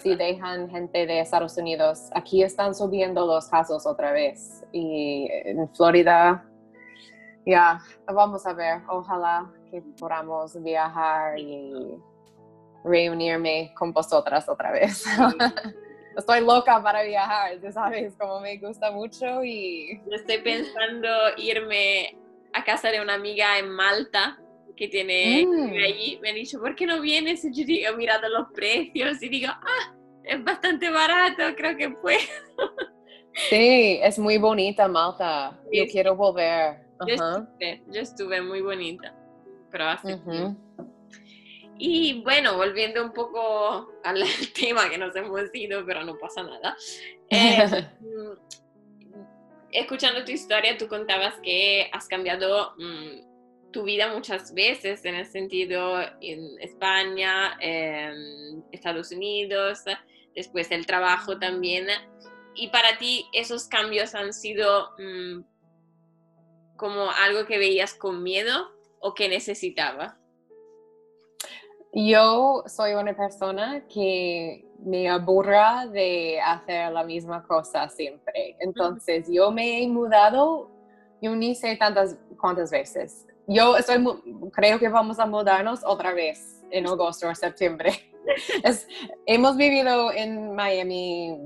si 0.00 0.14
dejan 0.14 0.68
gente 0.70 1.06
de 1.06 1.20
Estados 1.20 1.56
Unidos. 1.56 2.10
Aquí 2.14 2.42
están 2.42 2.74
subiendo 2.74 3.26
los 3.26 3.48
casos 3.48 3.86
otra 3.86 4.12
vez. 4.12 4.64
Y 4.72 5.28
en 5.30 5.68
Florida, 5.74 6.44
ya, 7.44 7.80
vamos 8.06 8.46
a 8.46 8.52
ver, 8.52 8.80
ojalá 8.88 9.50
que 9.70 9.82
podamos 9.98 10.60
viajar 10.62 11.38
y 11.38 11.98
reunirme 12.84 13.72
con 13.76 13.92
vosotras 13.92 14.48
otra 14.48 14.72
vez. 14.72 15.04
Estoy 16.16 16.40
loca 16.40 16.82
para 16.82 17.02
viajar, 17.02 17.58
tú 17.60 17.70
sabes, 17.70 18.16
como 18.16 18.40
me 18.40 18.56
gusta 18.56 18.90
mucho 18.90 19.44
y... 19.44 20.00
Estoy 20.10 20.38
pensando 20.38 21.08
irme 21.36 22.16
a 22.54 22.64
casa 22.64 22.88
de 22.88 23.02
una 23.02 23.14
amiga 23.14 23.58
en 23.58 23.68
Malta 23.68 24.38
que 24.76 24.88
tiene 24.88 25.46
mm. 25.46 25.72
allí, 25.84 26.18
me 26.20 26.30
ha 26.30 26.34
dicho, 26.34 26.60
¿por 26.60 26.74
qué 26.76 26.86
no 26.86 27.00
vienes? 27.00 27.44
Y 27.44 27.52
yo 27.52 27.64
digo, 27.64 27.96
mirando 27.96 28.28
los 28.28 28.48
precios 28.52 29.22
y 29.22 29.28
digo, 29.28 29.48
ah, 29.50 29.96
es 30.22 30.42
bastante 30.44 30.90
barato, 30.90 31.42
creo 31.56 31.76
que 31.76 31.90
puedo. 31.90 32.20
Sí, 33.48 34.00
es 34.02 34.18
muy 34.18 34.38
bonita 34.38 34.88
Malta. 34.88 35.58
Yo 35.72 35.84
quiero 35.90 36.16
volver. 36.16 36.86
Yo, 37.06 38.00
estuve, 38.00 38.40
muy 38.40 38.62
bonita, 38.62 39.14
pero 39.70 39.84
hace 39.84 40.18
Y 41.78 42.22
bueno, 42.22 42.56
volviendo 42.56 43.04
un 43.04 43.12
poco 43.12 43.92
al 44.02 44.24
tema 44.58 44.88
que 44.88 44.96
nos 44.96 45.14
hemos 45.14 45.42
ido, 45.54 45.84
pero 45.84 46.04
no 46.04 46.16
pasa 46.18 46.42
nada. 46.42 46.76
Eh, 47.28 47.86
escuchando 49.72 50.24
tu 50.24 50.32
historia, 50.32 50.78
tú 50.78 50.88
contabas 50.88 51.34
que 51.42 51.90
has 51.92 52.08
cambiado 52.08 52.72
mm, 52.78 53.35
tu 53.76 53.82
vida 53.82 54.10
muchas 54.10 54.54
veces, 54.54 55.04
en 55.04 55.16
el 55.16 55.26
sentido 55.26 56.00
en 56.22 56.58
España, 56.62 57.58
en 57.60 58.64
Estados 58.72 59.12
Unidos, 59.12 59.84
después 60.34 60.70
el 60.70 60.86
trabajo 60.86 61.38
también. 61.38 61.86
Y 62.54 62.68
para 62.68 62.96
ti 62.96 63.26
esos 63.34 63.68
cambios 63.68 64.14
han 64.14 64.32
sido 64.32 64.92
mm, 64.98 65.42
como 66.76 67.10
algo 67.10 67.44
que 67.44 67.58
veías 67.58 67.92
con 67.92 68.22
miedo 68.22 68.70
o 68.98 69.12
que 69.12 69.28
necesitaba. 69.28 70.16
Yo 71.92 72.64
soy 72.66 72.94
una 72.94 73.14
persona 73.14 73.86
que 73.92 74.64
me 74.78 75.06
aburra 75.10 75.86
de 75.86 76.40
hacer 76.40 76.92
la 76.92 77.04
misma 77.04 77.46
cosa 77.46 77.90
siempre. 77.90 78.56
Entonces, 78.58 79.26
yo 79.30 79.50
me 79.50 79.82
he 79.82 79.88
mudado, 79.88 80.70
yo 81.20 81.36
ni 81.36 81.54
sé 81.54 81.76
tantas 81.76 82.16
cuántas 82.40 82.70
veces 82.70 83.26
yo 83.46 83.76
estoy, 83.76 84.04
creo 84.52 84.78
que 84.78 84.88
vamos 84.88 85.18
a 85.18 85.26
mudarnos 85.26 85.80
otra 85.84 86.12
vez 86.12 86.62
en 86.70 86.86
agosto 86.86 87.28
o 87.28 87.34
septiembre. 87.34 87.92
hemos 89.26 89.56
vivido 89.56 90.12
en 90.12 90.54
Miami 90.54 91.38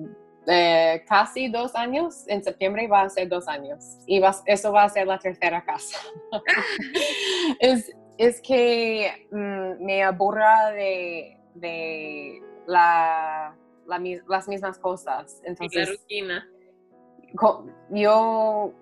eh, 0.47 1.05
casi 1.07 1.49
dos 1.49 1.75
años, 1.75 2.25
en 2.27 2.43
septiembre 2.43 2.89
va 2.89 3.03
a 3.03 3.09
ser 3.11 3.29
dos 3.29 3.47
años 3.47 3.99
y 4.07 4.23
eso 4.47 4.73
va 4.73 4.85
a 4.85 4.89
ser 4.89 5.07
la 5.07 5.19
tercera 5.19 5.63
casa. 5.65 5.99
es, 7.61 7.93
es, 8.17 8.41
que 8.41 9.29
mm, 9.31 9.85
me 9.85 10.03
aburra 10.03 10.71
de, 10.71 11.39
de 11.55 12.43
la, 12.67 13.55
las 13.87 14.49
mismas 14.49 14.79
cosas. 14.79 15.41
Entonces, 15.45 15.89
la 15.89 15.95
rutina. 15.95 16.49
Yo 17.91 18.73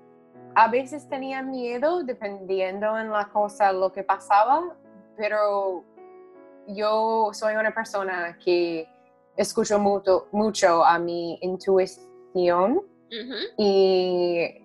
a 0.55 0.69
veces 0.69 1.09
tenía 1.09 1.41
miedo 1.41 2.03
dependiendo 2.03 2.99
en 2.99 3.11
la 3.11 3.29
cosa 3.29 3.73
lo 3.73 3.93
que 3.93 4.03
pasaba, 4.03 4.77
pero 5.17 5.85
yo 6.67 7.31
soy 7.33 7.55
una 7.55 7.73
persona 7.73 8.37
que 8.45 8.89
escucho 9.37 9.79
mucho, 9.79 10.27
mucho 10.33 10.85
a 10.85 10.99
mi 10.99 11.39
intuición 11.43 12.83
y 13.57 14.65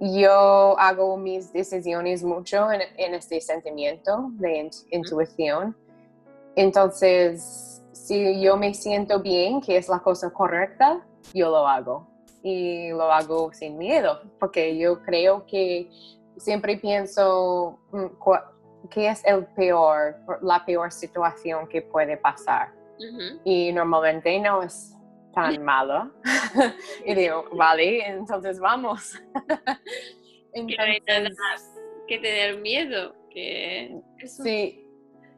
yo 0.00 0.78
hago 0.78 1.16
mis 1.16 1.52
decisiones 1.52 2.24
mucho 2.24 2.72
en, 2.72 3.14
este 3.14 3.40
sentimiento 3.40 4.30
de 4.32 4.70
intuición. 4.90 5.76
Entonces, 6.56 7.82
si 7.92 8.40
yo 8.40 8.56
me 8.56 8.72
siento 8.72 9.20
bien, 9.20 9.60
que 9.60 9.76
es 9.76 9.88
la 9.88 10.00
cosa 10.00 10.30
correcta, 10.30 11.06
yo 11.34 11.50
lo 11.50 11.68
hago 11.68 12.11
y 12.42 12.90
lo 12.90 13.12
hago 13.12 13.52
sin 13.52 13.78
miedo, 13.78 14.20
porque 14.38 14.76
yo 14.76 15.02
creo 15.02 15.46
que 15.46 15.88
siempre 16.36 16.76
pienso 16.76 17.78
mm, 17.92 18.06
qué 18.90 19.08
es 19.08 19.24
el 19.24 19.46
peor, 19.46 20.16
la 20.42 20.64
peor 20.64 20.90
situación 20.92 21.68
que 21.68 21.82
puede 21.82 22.16
pasar. 22.16 22.72
Y 23.44 23.72
normalmente 23.72 24.38
no 24.38 24.62
es 24.62 24.96
tan 25.34 25.62
malo. 25.64 26.12
y 27.04 27.14
digo, 27.14 27.46
vale, 27.52 28.06
entonces 28.06 28.60
vamos. 28.60 29.14
entonces, 30.52 31.36
que 32.06 32.18
tener 32.18 32.58
miedo. 32.58 33.14
Que 33.30 34.00
Sí, 34.24 34.86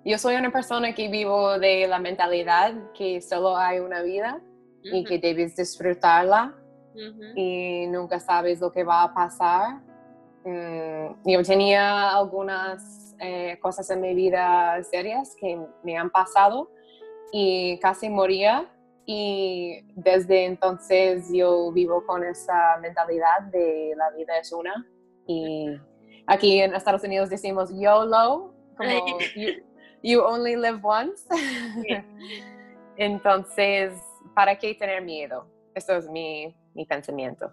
yo 0.04 0.18
soy 0.18 0.34
una 0.34 0.50
persona 0.50 0.94
que 0.94 1.08
vivo 1.08 1.58
de 1.58 1.86
la 1.86 1.98
mentalidad 1.98 2.74
que 2.92 3.20
solo 3.20 3.56
hay 3.56 3.78
una 3.78 4.02
vida 4.02 4.42
y 4.82 5.04
que 5.04 5.18
debes 5.18 5.56
disfrutarla 5.56 6.54
y 7.35 7.87
nunca 7.88 8.20
sabes 8.20 8.61
lo 8.61 8.70
que 8.70 8.85
va 8.85 9.02
a 9.02 9.14
pasar. 9.14 9.80
Mm, 10.44 11.14
yo 11.24 11.42
tenía 11.42 12.11
algunas 12.11 13.16
eh, 13.18 13.59
cosas 13.61 13.88
en 13.90 14.00
mi 14.00 14.14
vida 14.14 14.83
serias 14.85 15.35
que 15.40 15.59
me 15.83 15.96
han 15.96 16.11
pasado 16.11 16.70
y 17.33 17.78
casi 17.78 18.09
moría 18.09 18.70
y 19.07 19.83
desde 19.94 20.44
entonces 20.44 21.30
yo 21.33 21.72
vivo 21.72 22.04
con 22.07 22.24
esa 22.24 22.78
mentalidad 22.80 23.42
de 23.50 23.94
la 23.96 24.11
vida 24.11 24.38
es 24.38 24.52
una 24.52 24.87
y 25.26 25.78
aquí 26.26 26.61
en 26.61 26.74
Estados 26.74 27.04
Unidos 27.04 27.30
decimos 27.30 27.70
YOLO, 27.74 28.54
como 28.76 28.90
you, 30.02 30.20
only 30.20 30.57
live 30.57 30.80
once. 30.83 31.24
entonces, 32.96 33.92
¿para 34.35 34.57
qué 34.59 34.74
tener 34.74 35.02
miedo? 35.02 35.46
Eso 35.74 35.96
es 35.96 36.09
mi, 36.09 36.54
mi 36.74 36.84
pensamiento. 36.87 37.50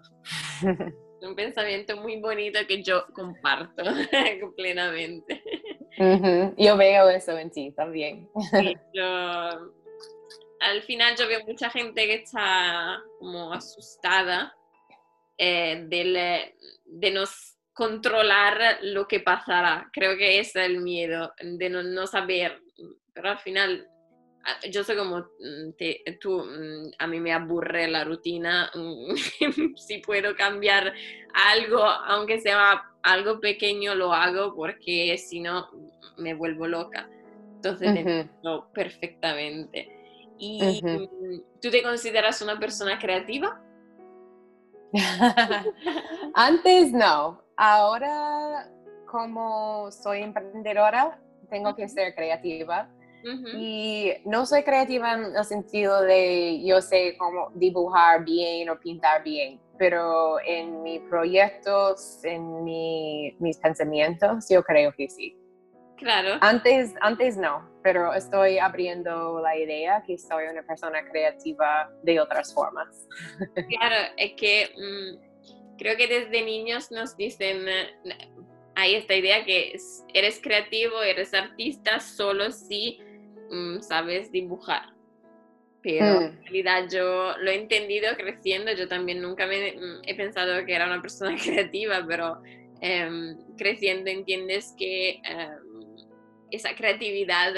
Un 1.22 1.36
pensamiento 1.36 1.96
muy 1.98 2.20
bonito 2.20 2.58
que 2.66 2.82
yo 2.82 3.06
comparto 3.12 3.84
plenamente. 4.56 5.42
Yo 6.56 6.76
veo 6.76 7.08
eso 7.10 7.38
en 7.38 7.50
ti 7.50 7.70
también. 7.72 8.28
al 10.60 10.82
final 10.82 11.14
yo 11.16 11.28
veo 11.28 11.44
mucha 11.46 11.70
gente 11.70 12.06
que 12.06 12.14
está 12.14 13.00
como 13.20 13.52
asustada 13.52 14.52
eh, 15.38 15.84
de 15.86 17.10
no 17.12 17.22
controlar 17.72 18.78
lo 18.82 19.06
que 19.06 19.20
pasará. 19.20 19.88
Creo 19.92 20.16
que 20.16 20.40
ese 20.40 20.60
es 20.60 20.66
el 20.66 20.80
miedo 20.80 21.32
de 21.40 21.70
no, 21.70 21.84
no 21.84 22.06
saber, 22.08 22.60
pero 23.14 23.30
al 23.30 23.38
final 23.38 23.86
yo 24.70 24.84
soy 24.84 24.96
como 24.96 25.18
mm, 25.18 26.18
tú, 26.20 26.44
mm, 26.44 26.92
a 26.98 27.06
mí 27.06 27.20
me 27.20 27.32
aburre 27.32 27.88
la 27.88 28.04
rutina, 28.04 28.70
mm, 28.74 29.14
si 29.76 29.98
puedo 29.98 30.34
cambiar 30.34 30.92
algo, 31.34 31.82
aunque 31.84 32.40
sea 32.40 32.82
algo 33.02 33.40
pequeño, 33.40 33.94
lo 33.94 34.12
hago 34.12 34.54
porque 34.54 35.16
si 35.18 35.40
no 35.40 35.68
me 36.16 36.34
vuelvo 36.34 36.66
loca. 36.66 37.08
Entonces, 37.56 38.26
perfectamente. 38.74 39.88
¿Y 40.38 40.82
tú 41.60 41.70
te 41.70 41.82
consideras 41.82 42.42
una 42.42 42.58
persona 42.58 42.98
creativa? 42.98 43.62
Antes 46.34 46.92
no, 46.92 47.40
ahora 47.56 48.68
como 49.06 49.90
soy 49.92 50.22
emprendedora, 50.22 51.20
tengo 51.48 51.76
que 51.76 51.88
ser 51.88 52.14
creativa 52.14 52.88
y 53.24 54.12
no 54.24 54.46
soy 54.46 54.62
creativa 54.62 55.14
en 55.14 55.36
el 55.36 55.44
sentido 55.44 56.02
de 56.02 56.62
yo 56.64 56.80
sé 56.80 57.16
cómo 57.18 57.50
dibujar 57.54 58.24
bien 58.24 58.68
o 58.68 58.78
pintar 58.78 59.22
bien, 59.22 59.60
pero 59.78 60.38
en 60.40 60.82
mis 60.82 61.00
proyectos, 61.02 62.20
en 62.24 62.64
mis 62.64 63.56
pensamientos, 63.58 64.46
yo 64.48 64.62
creo 64.62 64.92
que 64.92 65.08
sí, 65.08 65.36
Claro. 66.02 66.38
Antes, 66.40 66.94
antes 67.00 67.36
no, 67.36 67.70
pero 67.82 68.12
estoy 68.12 68.58
abriendo 68.58 69.40
la 69.40 69.56
idea 69.56 70.02
que 70.04 70.18
soy 70.18 70.46
una 70.46 70.64
persona 70.64 71.04
creativa 71.08 71.90
de 72.02 72.20
otras 72.20 72.52
formas. 72.52 73.08
Claro, 73.68 74.12
es 74.16 74.32
que 74.32 74.74
mm, 74.76 75.76
creo 75.78 75.96
que 75.96 76.08
desde 76.08 76.44
niños 76.44 76.90
nos 76.90 77.16
dicen, 77.16 77.68
eh, 77.68 77.90
hay 78.74 78.96
esta 78.96 79.14
idea 79.14 79.44
que 79.44 79.76
eres 80.12 80.40
creativo, 80.42 81.02
eres 81.02 81.32
artista 81.34 82.00
solo 82.00 82.50
si 82.50 82.98
mm, 83.52 83.80
sabes 83.82 84.32
dibujar. 84.32 84.92
Pero 85.82 86.20
mm. 86.20 86.22
en 86.22 86.42
realidad 86.42 86.88
yo 86.90 87.36
lo 87.38 87.50
he 87.50 87.54
entendido 87.54 88.16
creciendo, 88.16 88.72
yo 88.72 88.88
también 88.88 89.22
nunca 89.22 89.46
me, 89.46 89.74
he 90.06 90.14
pensado 90.16 90.64
que 90.66 90.74
era 90.74 90.86
una 90.86 91.00
persona 91.00 91.36
creativa, 91.42 92.04
pero 92.08 92.42
em, 92.80 93.36
creciendo 93.56 94.10
entiendes 94.10 94.74
que... 94.76 95.20
Em, 95.24 95.72
esa 96.52 96.74
creatividad 96.76 97.54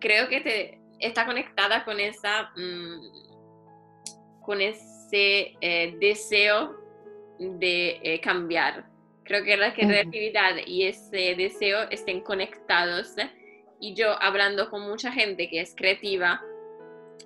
creo 0.00 0.28
que 0.28 0.40
te, 0.40 0.80
está 0.98 1.26
conectada 1.26 1.84
con 1.84 2.00
esa 2.00 2.50
mm, 2.56 4.40
con 4.40 4.60
ese 4.60 5.54
eh, 5.60 5.94
deseo 6.00 6.74
de 7.38 8.00
eh, 8.02 8.20
cambiar 8.20 8.86
creo 9.24 9.44
que 9.44 9.56
la 9.56 9.74
creatividad 9.74 10.56
y 10.66 10.84
ese 10.84 11.34
deseo 11.36 11.82
estén 11.90 12.22
conectados 12.22 13.14
y 13.80 13.94
yo 13.94 14.20
hablando 14.20 14.70
con 14.70 14.82
mucha 14.82 15.12
gente 15.12 15.48
que 15.48 15.60
es 15.60 15.74
creativa 15.74 16.42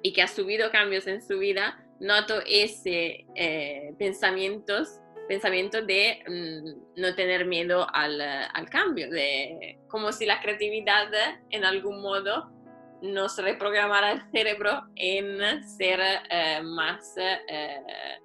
y 0.03 0.13
que 0.13 0.23
ha 0.23 0.29
subido 0.29 0.71
cambios 0.71 1.07
en 1.07 1.23
su 1.23 1.39
vida 1.39 1.79
noto 2.01 2.41
ese 2.47 3.27
eh, 3.35 3.95
pensamientos 3.99 4.99
pensamiento 5.29 5.83
de 5.83 6.23
mm, 6.27 7.01
no 7.01 7.15
tener 7.15 7.47
miedo 7.47 7.87
al, 7.93 8.21
al, 8.21 8.69
cambio, 8.69 9.09
de 9.09 9.79
como 9.89 10.13
si 10.13 10.27
la 10.27 10.41
creatividad 10.41 11.09
en 11.51 11.65
algún 11.65 12.03
modo 12.03 12.51
nos 13.03 13.37
reprogramara 13.39 14.13
el 14.13 14.23
cerebro 14.31 14.85
en 14.95 15.63
ser 15.65 16.01
eh, 16.31 16.63
más, 16.63 17.15
eh, 17.19 18.19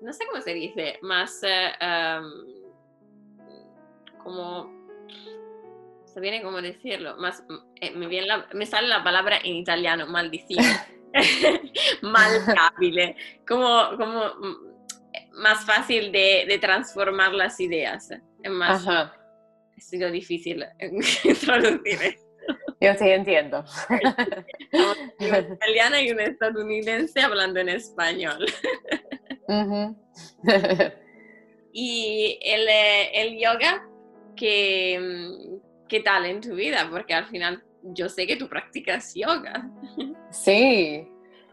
no 0.00 0.12
sé 0.12 0.26
cómo 0.26 0.40
se 0.42 0.54
dice, 0.54 0.98
más 1.02 1.40
eh, 1.44 1.72
como, 4.22 4.88
se 6.12 6.20
viene 6.20 6.42
como 6.42 6.60
decirlo, 6.60 7.16
más, 7.16 7.42
me, 7.94 8.06
viene 8.06 8.26
me 8.52 8.66
sale 8.66 8.88
la 8.88 9.02
palabra 9.02 9.38
en 9.42 9.56
italiano, 9.56 10.06
maldición. 10.06 10.64
malcabile, 12.02 13.16
como, 13.46 13.96
como 13.98 14.32
más 15.32 15.64
fácil 15.64 16.12
de, 16.12 16.58
transformar 16.60 17.32
las 17.32 17.60
ideas. 17.60 18.10
Es 18.42 18.50
más, 18.50 18.86
ha 18.86 19.12
sido 19.78 20.10
difícil 20.10 20.64
traducir 21.44 22.18
Yo 22.80 22.94
sí 22.94 23.08
entiendo. 23.08 23.64
Una 25.18 25.38
italiana 25.38 26.00
y 26.02 26.12
una 26.12 26.24
estadounidense 26.24 27.20
hablando 27.20 27.60
en 27.60 27.68
español. 27.70 28.46
y 31.72 32.38
el, 32.42 32.68
el 33.14 33.38
yoga, 33.38 33.86
¿qué, 34.36 35.60
¿qué 35.92 36.00
tal 36.00 36.24
en 36.24 36.40
tu 36.40 36.54
vida? 36.54 36.88
Porque 36.90 37.12
al 37.12 37.26
final 37.26 37.62
yo 37.82 38.08
sé 38.08 38.26
que 38.26 38.36
tú 38.36 38.48
practicas 38.48 39.14
yoga. 39.14 39.70
Sí, 40.30 41.06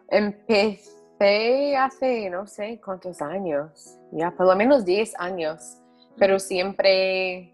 empecé 0.07 1.75
hace 1.75 2.29
no 2.29 2.47
sé 2.47 2.79
cuántos 2.81 3.21
años, 3.21 3.97
ya 4.13 4.31
por 4.31 4.45
lo 4.45 4.55
menos 4.55 4.85
10 4.85 5.19
años, 5.19 5.81
pero 6.17 6.39
siempre 6.39 7.53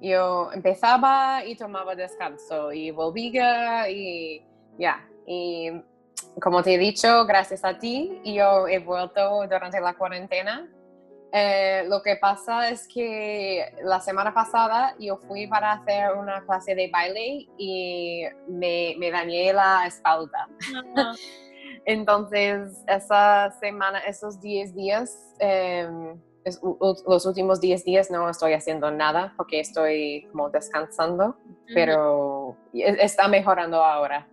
yo 0.00 0.50
empezaba 0.52 1.44
y 1.44 1.54
tomaba 1.54 1.94
descanso 1.94 2.72
y 2.72 2.90
volvía 2.90 3.88
y 3.88 4.44
ya. 4.76 5.08
Y 5.28 5.70
como 6.42 6.64
te 6.64 6.74
he 6.74 6.78
dicho, 6.78 7.24
gracias 7.26 7.64
a 7.64 7.78
ti, 7.78 8.20
yo 8.24 8.66
he 8.66 8.80
vuelto 8.80 9.46
durante 9.48 9.80
la 9.80 9.94
cuarentena. 9.94 10.68
Eh, 11.32 11.84
lo 11.88 12.02
que 12.02 12.16
pasa 12.16 12.70
es 12.70 12.86
que 12.88 13.72
la 13.82 14.00
semana 14.00 14.32
pasada 14.32 14.94
yo 14.98 15.16
fui 15.16 15.46
para 15.46 15.72
hacer 15.72 16.14
una 16.14 16.44
clase 16.44 16.74
de 16.74 16.88
baile 16.90 17.48
y 17.58 18.22
me, 18.48 18.94
me 18.98 19.10
dañé 19.10 19.52
la 19.52 19.86
espalda. 19.86 20.48
Entonces, 21.84 22.82
esa 22.88 23.50
semana, 23.60 24.00
esos 24.00 24.40
10 24.40 24.74
días, 24.74 25.34
em, 25.38 26.20
los 27.06 27.26
últimos 27.26 27.60
10 27.60 27.84
días 27.84 28.10
no 28.10 28.28
estoy 28.28 28.52
haciendo 28.52 28.90
nada 28.90 29.34
porque 29.36 29.60
estoy 29.60 30.28
como 30.30 30.48
descansando, 30.50 31.36
pero 31.74 32.56
está 32.72 33.28
mejorando 33.28 33.82
ahora. 33.82 34.28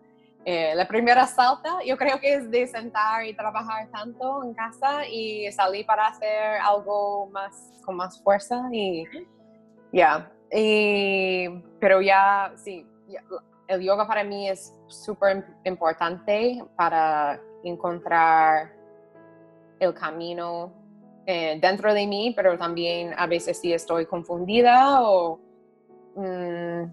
Eh, 0.45 0.73
la 0.75 0.85
primera 0.87 1.25
salta 1.25 1.77
yo 1.85 1.97
creo 1.97 2.19
que 2.19 2.33
es 2.33 2.51
de 2.51 2.67
sentar 2.67 3.25
y 3.25 3.33
trabajar 3.33 3.87
tanto 3.91 4.43
en 4.43 4.53
casa 4.53 5.07
y 5.07 5.49
salir 5.53 5.85
para 5.85 6.07
hacer 6.07 6.59
algo 6.61 7.27
más 7.27 7.71
con 7.85 7.95
más 7.95 8.21
fuerza 8.21 8.61
y 8.71 9.05
ya. 9.93 10.29
pero 11.79 12.01
ya, 12.01 12.51
sí, 12.57 12.85
el 13.67 13.81
yoga 13.81 14.05
para 14.05 14.23
mí 14.23 14.49
es 14.49 14.75
súper 14.87 15.45
importante 15.63 16.63
para 16.75 17.39
encontrar 17.63 18.73
el 19.79 19.93
camino 19.93 20.73
eh, 21.25 21.57
dentro 21.61 21.93
de 21.93 22.05
mí, 22.05 22.33
pero 22.35 22.57
también 22.57 23.13
a 23.17 23.27
veces 23.27 23.59
si 23.59 23.71
estoy 23.71 24.05
confundida 24.05 25.01
o 25.03 25.39
mm, 26.15 26.83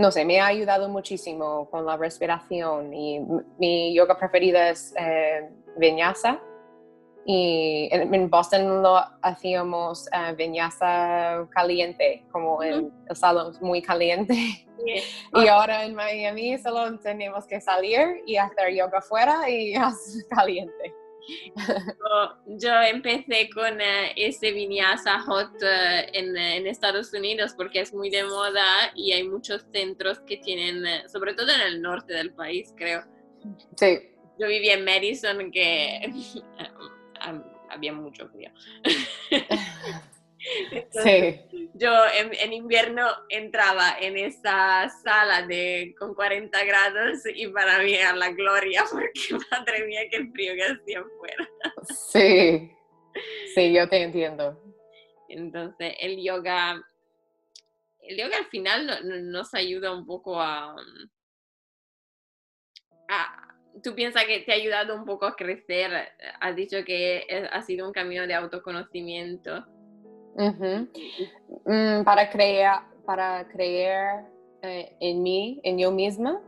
no 0.00 0.10
sé, 0.10 0.24
me 0.24 0.40
ha 0.40 0.46
ayudado 0.46 0.88
muchísimo 0.88 1.68
con 1.70 1.84
la 1.84 1.96
respiración 1.98 2.94
y 2.94 3.20
mi 3.58 3.94
yoga 3.94 4.16
preferida 4.18 4.70
es 4.70 4.94
eh, 4.98 5.50
vinyasa 5.76 6.40
y 7.26 7.90
en, 7.92 8.30
Boston 8.30 8.82
lo 8.82 8.96
hacíamos 9.20 10.08
uh, 10.08 10.34
vinyasa 10.34 11.46
caliente, 11.50 12.24
como 12.32 12.62
en 12.62 12.90
el 13.08 13.14
salón 13.16 13.54
muy 13.60 13.82
caliente. 13.82 14.34
y 15.34 15.48
ahora 15.48 15.84
en 15.84 15.94
Miami 15.94 16.56
solo 16.56 16.98
tenemos 16.98 17.46
que 17.46 17.60
salir 17.60 18.22
y 18.26 18.36
hacer 18.36 18.74
yoga 18.74 18.98
afuera 18.98 19.50
y 19.50 19.74
es 19.74 20.26
caliente. 20.30 20.94
Yo, 22.46 22.70
empecé 22.82 23.50
con 23.50 23.80
eh, 23.80 24.12
ese 24.16 24.52
vinyasa 24.52 25.20
hot 25.20 25.50
eh, 25.62 26.06
en, 26.12 26.36
en, 26.36 26.66
Estados 26.66 27.12
Unidos 27.12 27.54
porque 27.56 27.80
es 27.80 27.92
muy 27.94 28.10
de 28.10 28.24
moda 28.24 28.92
y 28.94 29.12
hay 29.12 29.28
muchos 29.28 29.64
centros 29.72 30.20
que 30.20 30.36
tienen, 30.38 31.08
sobre 31.08 31.34
todo 31.34 31.50
en 31.52 31.60
el 31.60 31.82
norte 31.82 32.12
del 32.14 32.32
país, 32.32 32.72
creo. 32.76 33.02
Sí. 33.76 34.10
Yo 34.38 34.48
vivía 34.48 34.74
en 34.74 34.84
Madison, 34.84 35.50
que 35.50 36.00
había 37.70 37.92
mucho 37.92 38.28
frío. 38.28 38.50
sí. 40.90 41.40
Yo 41.74 41.90
en, 42.14 42.52
invierno 42.52 43.06
entraba 43.28 43.96
en 44.00 44.16
esa 44.16 44.88
sala 45.02 45.46
de, 45.46 45.94
con 45.98 46.14
40 46.14 46.64
grados 46.64 47.20
y 47.34 47.48
para 47.48 47.82
mí 47.82 47.94
era 47.94 48.14
la 48.14 48.30
gloria 48.30 48.84
porque 48.90 49.44
madre 49.50 49.86
mía 49.86 50.02
qué 50.10 50.26
frío 50.32 50.54
que 50.54 50.64
hacía 50.64 51.00
afuera. 51.00 51.48
Sí, 52.10 52.70
sí, 53.54 53.72
yo 53.72 53.88
te 53.88 54.02
entiendo. 54.02 54.60
Entonces 55.28 55.94
el 56.00 56.22
yoga, 56.22 56.82
el 58.00 58.16
yoga 58.16 58.36
al 58.38 58.46
final 58.46 59.30
nos 59.30 59.54
ayuda 59.54 59.94
un 59.94 60.04
poco 60.06 60.40
a, 60.40 60.74
a 63.08 63.50
tú 63.82 63.94
piensas 63.94 64.24
que 64.24 64.40
te 64.40 64.52
ha 64.52 64.56
ayudado 64.56 64.94
un 64.94 65.04
poco 65.04 65.26
a 65.26 65.36
crecer, 65.36 65.92
has 66.40 66.56
dicho 66.56 66.84
que 66.84 67.48
ha 67.50 67.62
sido 67.62 67.86
un 67.86 67.92
camino 67.92 68.26
de 68.26 68.34
autoconocimiento. 68.34 69.64
Mm, 70.36 72.04
para 72.04 72.30
creer, 72.30 72.70
para 73.04 73.46
creer 73.48 74.24
eh, 74.62 74.96
en 75.00 75.22
mí, 75.22 75.60
en 75.62 75.78
yo 75.78 75.90
misma, 75.90 76.40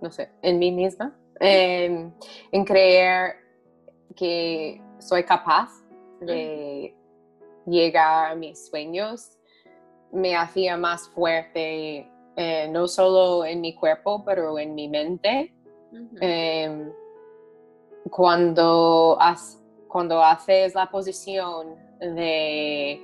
no 0.00 0.10
sé, 0.10 0.30
en 0.42 0.58
mí 0.58 0.72
misma, 0.72 1.16
em, 1.40 2.12
en 2.52 2.64
creer 2.64 3.36
que 4.16 4.80
soy 4.98 5.24
capaz 5.24 5.70
de 6.20 6.94
llegar 7.66 8.32
a 8.32 8.34
mis 8.34 8.66
sueños, 8.66 9.38
me 10.12 10.36
hacía 10.36 10.76
más 10.76 11.08
fuerte, 11.08 12.08
eh, 12.36 12.68
no 12.70 12.86
solo 12.86 13.44
en 13.44 13.60
mi 13.60 13.74
cuerpo, 13.74 14.24
pero 14.24 14.58
en 14.58 14.74
mi 14.74 14.88
mente. 14.88 15.52
Em, 16.20 16.90
cuando, 18.10 19.16
cuando 19.94 20.20
haces 20.20 20.74
la 20.74 20.90
posición 20.90 21.76
de, 22.00 23.00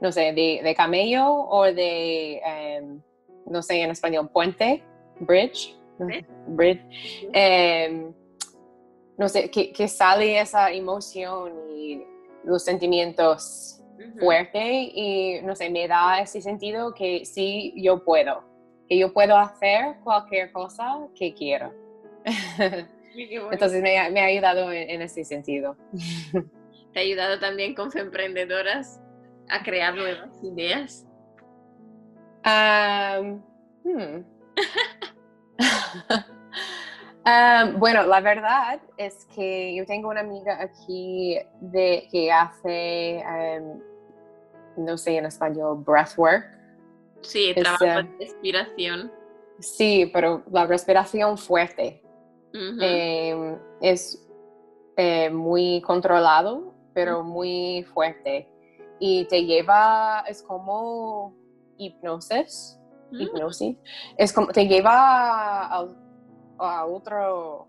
no 0.00 0.10
sé, 0.10 0.32
de, 0.32 0.74
camello 0.74 1.26
o 1.30 1.64
de, 1.64 2.38
em, 2.38 3.02
no 3.44 3.60
sé 3.60 3.82
en 3.82 3.90
español, 3.90 4.30
puente, 4.32 4.82
bridge, 5.20 5.76
bridge, 6.46 6.80
em, 7.34 8.14
no 9.18 9.28
sé, 9.28 9.50
que, 9.50 9.88
sale 9.88 10.40
esa 10.40 10.72
emoción 10.72 11.52
y 11.76 12.02
los 12.44 12.64
sentimientos 12.64 13.82
fuerte 14.18 14.90
y 14.94 15.42
no 15.42 15.54
sé, 15.54 15.68
me 15.68 15.86
da 15.86 16.22
ese 16.22 16.40
sentido 16.40 16.94
que 16.94 17.26
sí, 17.26 17.74
yo 17.76 18.02
puedo, 18.06 18.42
que 18.88 18.96
yo 18.96 19.12
puedo 19.12 19.36
hacer 19.36 19.96
cualquier 20.02 20.50
cosa 20.50 21.06
que 21.14 21.34
quiero. 21.34 21.74
Entonces 23.52 23.82
me, 23.82 23.98
ha 23.98 24.24
ayudado 24.24 24.72
en, 24.72 25.02
ese 25.02 25.24
sentido. 25.24 25.76
¿Te 26.92 26.98
ha 26.98 27.02
ayudado 27.02 27.38
también 27.38 27.74
con 27.74 27.96
emprendedoras 27.96 29.00
a 29.48 29.62
crear 29.62 29.94
nuevas 29.94 30.30
ideas? 30.42 31.06
Hmm. 33.84 34.24
bueno, 37.78 38.02
la 38.04 38.20
verdad 38.20 38.80
es 38.96 39.26
que 39.34 39.74
yo 39.74 39.84
tengo 39.86 40.08
una 40.08 40.20
amiga 40.20 40.60
aquí 40.60 41.38
de, 41.60 42.08
que 42.10 42.32
hace, 42.32 43.22
no 44.76 44.98
sé 44.98 45.16
en 45.16 45.26
español, 45.26 45.82
breathwork. 45.84 46.46
Sí, 47.20 47.52
trabajo 47.54 47.84
de 47.84 48.02
respiración. 48.18 49.12
Sí, 49.60 50.10
pero 50.12 50.42
la 50.50 50.66
respiración 50.66 51.38
fuerte. 51.38 52.02
Em, 52.54 53.58
es 53.80 54.22
eh, 54.96 55.30
muy 55.30 55.80
controlado, 55.82 56.74
pero 56.92 57.22
muy 57.22 57.84
fuerte. 57.94 58.48
Y 58.98 59.24
te 59.26 59.44
lleva, 59.44 60.24
es 60.28 60.42
como 60.42 61.34
hipnosis. 61.78 62.78
Mm. 63.10 63.20
Hipnosis. 63.20 63.76
Es 64.16 64.32
como, 64.32 64.48
te 64.48 64.66
lleva 64.66 65.66
a, 65.66 66.86
otro, 66.86 67.68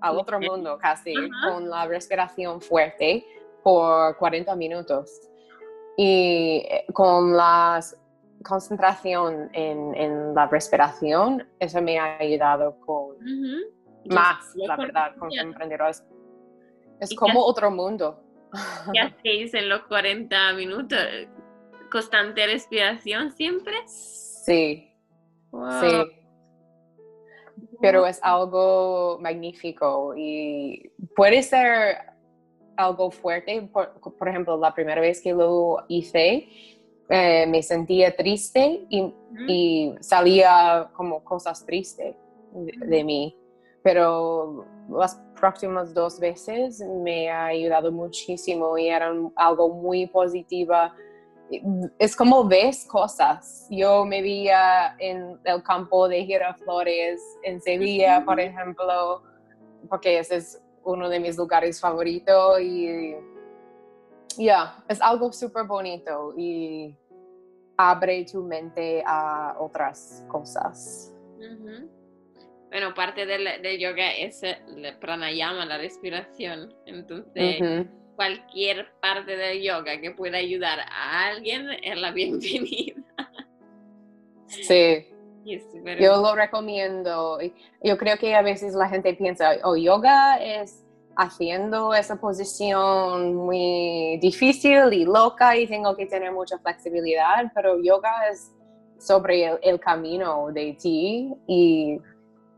a 0.00 0.12
otro 0.12 0.40
mundo 0.40 0.78
casi, 0.78 1.14
con 1.48 1.70
la 1.70 1.86
respiración 1.86 2.60
fuerte 2.60 3.24
por 3.62 4.16
40 4.16 4.54
minutos. 4.56 5.10
Y 5.96 6.66
eh, 6.68 6.86
con 6.92 7.36
la 7.36 7.80
concentración 8.44 9.48
en, 9.52 10.34
la 10.34 10.46
respiración, 10.48 11.46
eso 11.58 11.80
me 11.80 11.98
ha 11.98 12.18
ayudado 12.18 12.78
con 12.80 13.16
más, 14.06 14.54
la 14.54 14.76
verdad, 14.76 15.16
con 15.16 15.30
emprendedores. 15.32 16.04
Es 17.00 17.14
como 17.14 17.40
otro 17.44 17.70
mundo. 17.70 18.20
¿Qué 18.92 19.00
hacéis 19.00 19.54
en 19.54 19.68
los 19.68 19.82
40 19.82 20.52
minutos? 20.54 20.98
¿Constante 21.90 22.46
respiración 22.46 23.32
siempre? 23.32 23.74
Sí. 23.86 24.90
Sí. 25.80 25.88
Pero 27.80 28.06
es 28.06 28.18
algo 28.22 29.18
magnífico 29.20 30.14
y 30.16 30.90
puede 31.14 31.42
ser 31.42 31.96
algo 32.76 33.10
fuerte. 33.10 33.68
Por, 33.72 34.28
ejemplo, 34.28 34.56
la 34.56 34.74
primera 34.74 35.00
vez 35.00 35.20
que 35.20 35.32
lo 35.32 35.84
hice, 35.88 36.48
eh, 37.08 37.46
me 37.46 37.62
sentía 37.62 38.16
triste 38.16 38.86
y, 38.88 39.94
salía 40.00 40.90
como 40.94 41.22
cosas 41.22 41.64
tristes 41.66 42.16
de 42.52 43.04
mí 43.04 43.36
pero 43.84 44.64
las 44.88 45.20
próximas 45.38 45.92
dos 45.92 46.18
veces 46.18 46.80
me 46.80 47.28
ha 47.28 47.44
ayudado 47.44 47.92
muchísimo 47.92 48.78
y 48.78 48.88
eran 48.88 49.30
algo 49.36 49.68
muy 49.68 50.06
positiva. 50.06 50.96
Es 51.98 52.16
como 52.16 52.48
ves 52.48 52.86
cosas. 52.86 53.66
Yo 53.70 54.06
me 54.06 54.22
veía 54.22 54.96
en 54.98 55.38
el 55.44 55.62
campo 55.62 56.08
de 56.08 56.24
Giraflores 56.24 57.20
en 57.42 57.60
Sevilla, 57.60 58.24
por 58.24 58.40
ejemplo, 58.40 59.22
porque 59.90 60.18
ese 60.18 60.36
es 60.36 60.62
uno 60.82 61.10
de 61.10 61.20
mis 61.20 61.36
lugares 61.36 61.78
favoritos 61.78 62.58
y 62.62 63.14
ya, 64.38 64.82
es 64.88 65.00
algo 65.02 65.30
súper 65.30 65.64
bonito 65.64 66.32
y 66.38 66.96
abre 67.76 68.24
tu 68.24 68.42
mente 68.42 69.02
a 69.06 69.56
otras 69.58 70.24
cosas 70.26 71.14
bueno, 72.74 72.92
parte 72.92 73.24
del, 73.24 73.78
yoga 73.78 74.10
es 74.10 74.42
el 74.42 74.96
pranayama, 74.98 75.64
la 75.64 75.78
respiración. 75.78 76.74
Entonces, 76.86 77.86
cualquier 78.16 78.88
parte 79.00 79.36
del 79.36 79.62
yoga 79.62 80.00
que 80.00 80.10
pueda 80.10 80.38
ayudar 80.38 80.80
a 80.80 81.28
alguien 81.28 81.68
es 81.84 81.96
la 81.96 82.10
bienvenida. 82.10 83.00
Sí. 84.48 85.06
Yo 86.00 86.16
lo 86.16 86.34
recomiendo. 86.34 87.38
Yo 87.80 87.96
creo 87.96 88.18
que 88.18 88.34
a 88.34 88.42
veces 88.42 88.74
la 88.74 88.88
gente 88.88 89.14
piensa, 89.14 89.52
oh, 89.62 89.76
yoga 89.76 90.38
es 90.38 90.84
haciendo 91.16 91.94
esa 91.94 92.16
posición 92.16 93.36
muy 93.36 94.18
difícil 94.20 94.92
y 94.92 95.04
loca 95.04 95.56
y 95.56 95.68
tengo 95.68 95.94
que 95.94 96.06
tener 96.06 96.32
mucha 96.32 96.58
flexibilidad, 96.58 97.52
pero 97.54 97.80
yoga 97.80 98.30
es 98.32 98.50
sobre 98.98 99.60
el 99.62 99.78
camino 99.78 100.48
de 100.50 100.76
ti 100.80 101.32
y 101.46 102.00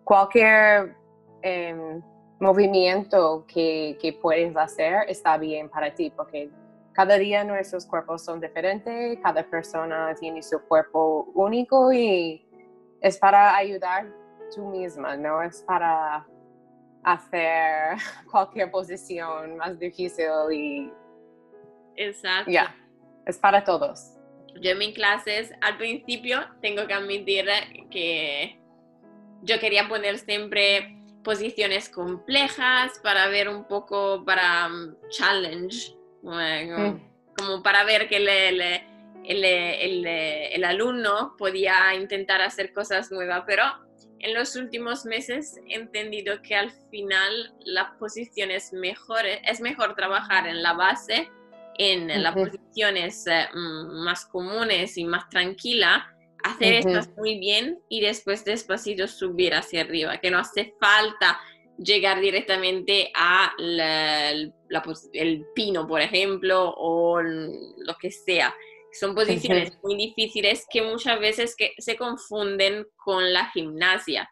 cualquier 0.06 0.94
em, 1.42 2.00
movimiento 2.38 3.44
que, 3.48 4.18
puedes 4.22 4.56
hacer 4.56 5.04
está 5.08 5.36
bien 5.36 5.68
para 5.68 5.92
ti, 5.92 6.10
porque 6.10 6.48
cada 6.92 7.18
día 7.18 7.42
nuestros 7.42 7.84
cuerpos 7.84 8.24
son 8.24 8.40
diferentes, 8.40 9.18
cada 9.20 9.42
persona 9.42 10.14
tiene 10.18 10.42
su 10.42 10.60
cuerpo 10.60 11.28
único 11.34 11.92
y 11.92 12.46
es 13.00 13.18
para 13.18 13.56
ayudar 13.56 14.06
tú 14.54 14.66
misma, 14.66 15.16
no 15.16 15.42
es 15.42 15.62
para 15.62 16.24
hacer 17.02 17.98
cualquier 18.30 18.70
posición 18.70 19.56
más 19.56 19.76
difícil 19.76 20.52
y... 20.52 20.92
Exacto. 21.96 22.50
Ya, 22.50 22.76
es 23.26 23.38
para 23.38 23.64
todos. 23.64 24.12
Yo 24.60 24.70
en 24.70 24.78
mis 24.78 24.94
clases, 24.94 25.52
al 25.60 25.76
principio, 25.76 26.46
tengo 26.62 26.86
que 26.86 26.94
admitir 26.94 27.46
que 27.90 28.60
yo 29.46 29.60
quería 29.60 29.88
poner 29.88 30.18
siempre 30.18 30.98
posiciones 31.22 31.88
complejas 31.88 32.98
para 33.02 33.28
ver 33.28 33.48
un 33.48 33.66
poco, 33.66 34.24
para 34.24 34.66
um, 34.66 34.94
challenge, 35.08 35.94
como, 37.36 37.62
para 37.62 37.84
ver 37.84 38.08
que 38.08 38.16
el, 38.16 38.60
el, 39.24 40.64
alumno 40.64 41.34
podía 41.38 41.94
intentar 41.94 42.40
hacer 42.42 42.72
cosas 42.72 43.10
nuevas, 43.12 43.44
pero 43.46 43.64
en 44.18 44.34
los 44.34 44.56
últimos 44.56 45.04
meses 45.04 45.60
he 45.68 45.74
entendido 45.74 46.42
que 46.42 46.56
al 46.56 46.72
final 46.90 47.54
las 47.64 47.90
posiciones 47.98 48.72
mejores, 48.72 49.40
es 49.44 49.60
mejor 49.60 49.94
trabajar 49.94 50.46
en 50.48 50.62
la 50.62 50.72
base, 50.72 51.30
en 51.78 52.22
las 52.22 52.34
posiciones 52.34 53.26
eh, 53.26 53.48
mm, 53.52 54.04
más 54.04 54.24
comunes 54.26 54.96
y 54.96 55.04
más 55.04 55.28
tranquilas, 55.28 56.04
hacer 56.46 56.74
esto 56.74 57.12
muy 57.16 57.38
bien 57.38 57.78
y 57.88 58.00
después 58.00 58.44
despacito 58.44 59.06
subir 59.06 59.54
hacia 59.54 59.82
arriba, 59.82 60.18
que 60.18 60.30
no 60.30 60.38
hace 60.38 60.74
falta 60.80 61.40
llegar 61.78 62.20
directamente 62.20 63.10
a 63.14 63.52
el 63.58 65.46
pino, 65.54 65.86
por 65.86 66.00
ejemplo, 66.00 66.74
o 66.76 67.20
lo 67.20 67.94
que 68.00 68.10
sea. 68.10 68.54
Son 68.92 69.14
posiciones 69.14 69.76
muy 69.82 69.96
difíciles 69.96 70.66
que 70.70 70.80
muchas 70.82 71.20
veces 71.20 71.54
que 71.56 71.74
se 71.78 71.96
confunden 71.96 72.86
con 72.96 73.32
la 73.32 73.50
gimnasia. 73.50 74.30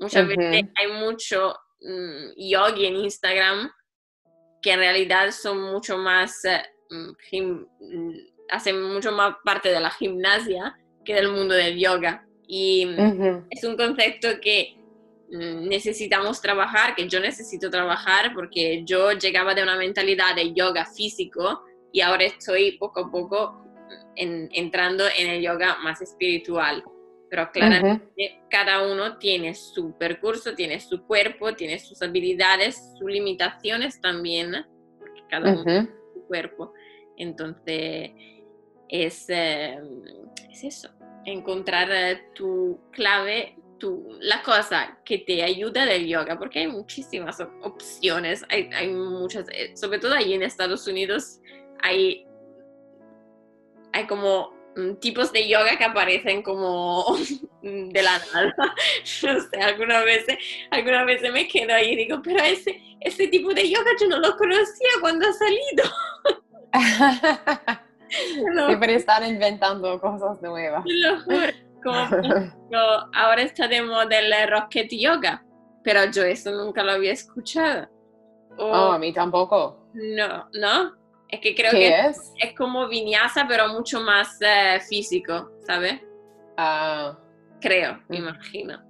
Muchas 0.00 0.26
veces 0.26 0.64
hay 0.74 0.92
mucho 0.92 1.56
mm, 1.80 2.32
yogi 2.36 2.86
en 2.86 2.96
Instagram 2.96 3.70
que 4.60 4.72
en 4.72 4.80
realidad 4.80 5.30
son 5.30 5.60
mucho 5.60 5.96
más, 5.96 6.44
eh, 6.44 6.62
mm, 6.90 8.10
hacen 8.50 8.82
mucho 8.82 9.12
más 9.12 9.36
parte 9.44 9.70
de 9.70 9.80
la 9.80 9.90
gimnasia 9.90 10.76
que 11.04 11.14
del 11.14 11.30
mundo 11.30 11.54
del 11.54 11.78
yoga. 11.78 12.26
Y 12.46 12.88
es 13.50 13.64
un 13.64 13.76
concepto 13.76 14.28
que 14.40 14.76
mm, 15.30 15.68
necesitamos 15.68 16.40
trabajar, 16.40 16.94
que 16.94 17.08
yo 17.08 17.20
necesito 17.20 17.70
trabajar 17.70 18.32
porque 18.34 18.82
yo 18.84 19.12
llegaba 19.12 19.54
de 19.54 19.62
una 19.62 19.76
mentalidad 19.76 20.34
de 20.34 20.52
yoga 20.52 20.84
físico 20.84 21.62
y 21.92 22.00
ahora 22.00 22.24
estoy 22.24 22.72
poco 22.78 23.00
a 23.00 23.10
poco 23.10 23.64
entrando 24.16 25.04
en 25.18 25.28
el 25.28 25.42
yoga 25.42 25.78
más 25.82 26.00
espiritual. 26.02 26.82
Pero 27.30 27.50
claramente 27.50 28.42
cada 28.48 28.86
uno 28.88 29.18
tiene 29.18 29.54
su 29.54 29.96
percurso, 29.98 30.54
tiene 30.54 30.78
su 30.78 31.04
cuerpo, 31.04 31.54
tiene 31.54 31.78
sus 31.80 32.00
habilidades, 32.02 32.76
sus 32.98 33.10
limitaciones 33.10 34.00
también, 34.00 34.54
porque 34.98 35.22
cada 35.28 35.52
uno 35.52 35.64
tiene 35.64 35.88
su 36.14 36.26
cuerpo. 36.26 36.72
Entonces, 37.16 38.10
es, 38.88 39.28
eh, 39.28 39.78
es 40.50 40.64
eso, 40.64 40.90
encontrar 41.24 41.90
eh, 41.90 42.28
tu 42.34 42.80
clave, 42.92 43.56
tu, 43.78 44.16
la 44.20 44.42
cosa 44.42 44.98
que 45.04 45.18
te 45.18 45.42
ayuda 45.42 45.86
del 45.86 46.06
yoga, 46.06 46.38
porque 46.38 46.60
hay 46.60 46.68
muchísimas 46.68 47.40
opciones, 47.62 48.44
hay, 48.48 48.88
muchas, 48.88 49.46
eh, 49.50 49.76
sobre 49.76 49.98
todo 49.98 50.14
ahí 50.14 50.34
en 50.34 50.42
Estados 50.42 50.86
Unidos, 50.86 51.40
hay, 51.82 52.26
hay 53.92 54.06
como 54.06 54.54
mm, 54.76 54.94
tipos 55.00 55.32
de 55.32 55.48
yoga 55.48 55.76
que 55.76 55.84
aparecen 55.84 56.42
como 56.42 57.16
de 57.62 58.02
la 58.02 58.18
nada. 58.32 58.54
No 59.22 59.40
sé, 59.40 59.56
algunas 59.60 60.04
veces, 60.04 60.36
alguna 60.70 61.04
vez 61.04 61.22
me 61.32 61.48
quedo 61.48 61.74
ahí 61.74 61.92
y 61.92 61.96
digo, 61.96 62.20
pero 62.22 62.42
ese, 62.42 62.80
ese 63.00 63.28
tipo 63.28 63.52
de 63.52 63.68
yoga 63.68 63.90
yo 64.00 64.08
no 64.08 64.18
lo 64.18 64.36
conocía 64.36 64.90
cuando 65.00 65.26
ha 65.26 65.32
salido. 65.32 65.84
Siempre 68.66 68.94
están 68.94 69.26
inventando 69.26 70.00
cosas 70.00 70.40
nuevas. 70.42 70.84
Como 71.82 71.98
ahora 73.12 73.42
está 73.42 73.68
de 73.68 73.82
moda 73.82 74.18
el 74.18 74.48
rocket 74.50 74.88
yoga, 74.90 75.44
pero 75.82 76.04
yo 76.10 76.22
eso 76.22 76.50
nunca 76.50 76.82
lo 76.82 76.92
había 76.92 77.12
escuchado. 77.12 77.88
O- 78.56 78.64
Oh, 78.66 78.92
a 78.92 78.98
mí 78.98 79.12
tampoco. 79.12 79.88
no, 79.94 80.48
¿no? 80.54 80.94
Es 81.28 81.40
que 81.40 81.54
creo 81.54 81.72
¿Qué 81.72 81.78
que 81.78 82.00
es? 82.08 82.32
es 82.40 82.54
como 82.56 82.86
viñasa, 82.88 83.46
pero 83.48 83.68
mucho 83.68 84.00
más 84.00 84.36
eh, 84.40 84.78
físico, 84.88 85.50
¿sabes? 85.66 86.00
Ah, 86.56 87.18
Creo, 87.60 87.98
me 88.08 88.18
Ujú. 88.18 88.28
imagino. 88.28 88.80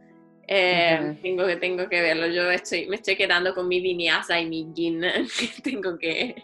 Eh, 0.47 1.17
tengo, 1.23 1.47
que, 1.47 1.57
tengo 1.57 1.89
que 1.89 2.03
verlo. 2.03 2.27
Yo 2.27 2.51
estoy, 2.51 2.87
me 2.87 2.97
estoy 2.97 3.17
quedando 3.17 3.55
con 3.55 3.67
mi 3.69 3.81
vinyasa 3.81 4.39
y 4.41 4.47
mi 4.49 4.69
yin. 4.75 5.01
tengo 5.63 5.97
que. 5.97 6.35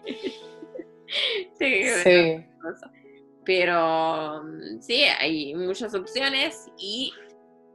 sí. 1.59 2.47
cosa. 2.61 2.91
Pero 3.45 4.43
mm, 4.45 4.81
sí, 4.81 5.03
hay 5.05 5.55
muchas 5.55 5.95
opciones. 5.95 6.71
¿Y 6.79 7.13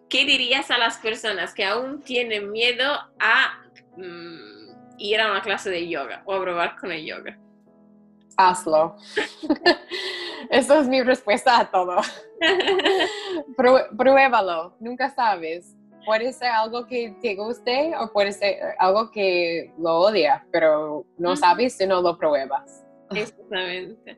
qué 0.09 0.25
dirías 0.25 0.71
a 0.71 0.77
las 0.77 0.97
personas 0.97 1.53
que 1.53 1.65
aún 1.65 2.01
tienen 2.01 2.51
miedo 2.51 2.85
a 3.19 3.61
mm, 3.97 4.97
ir 4.97 5.19
a 5.19 5.31
una 5.31 5.41
clase 5.41 5.69
de 5.69 5.87
yoga 5.87 6.23
o 6.25 6.33
a 6.33 6.41
probar 6.41 6.75
con 6.77 6.91
el 6.91 7.05
yoga? 7.05 7.37
Hazlo. 8.37 8.97
Esa 10.49 10.79
es 10.79 10.87
mi 10.87 11.01
respuesta 11.01 11.59
a 11.59 11.71
todo. 11.71 11.97
Pruébalo, 13.97 14.75
nunca 14.79 15.09
sabes. 15.09 15.75
Puede 16.05 16.31
ser 16.33 16.49
algo 16.49 16.85
que 16.85 17.15
te 17.21 17.35
guste 17.35 17.93
o 17.97 18.11
puede 18.11 18.31
ser 18.31 18.75
algo 18.77 19.09
que 19.09 19.73
lo 19.79 20.01
odia, 20.01 20.45
pero 20.51 21.05
no 21.17 21.35
sabes 21.35 21.77
si 21.77 21.87
no 21.87 22.01
lo 22.01 22.17
pruebas. 22.17 22.84
Exactamente, 23.13 24.17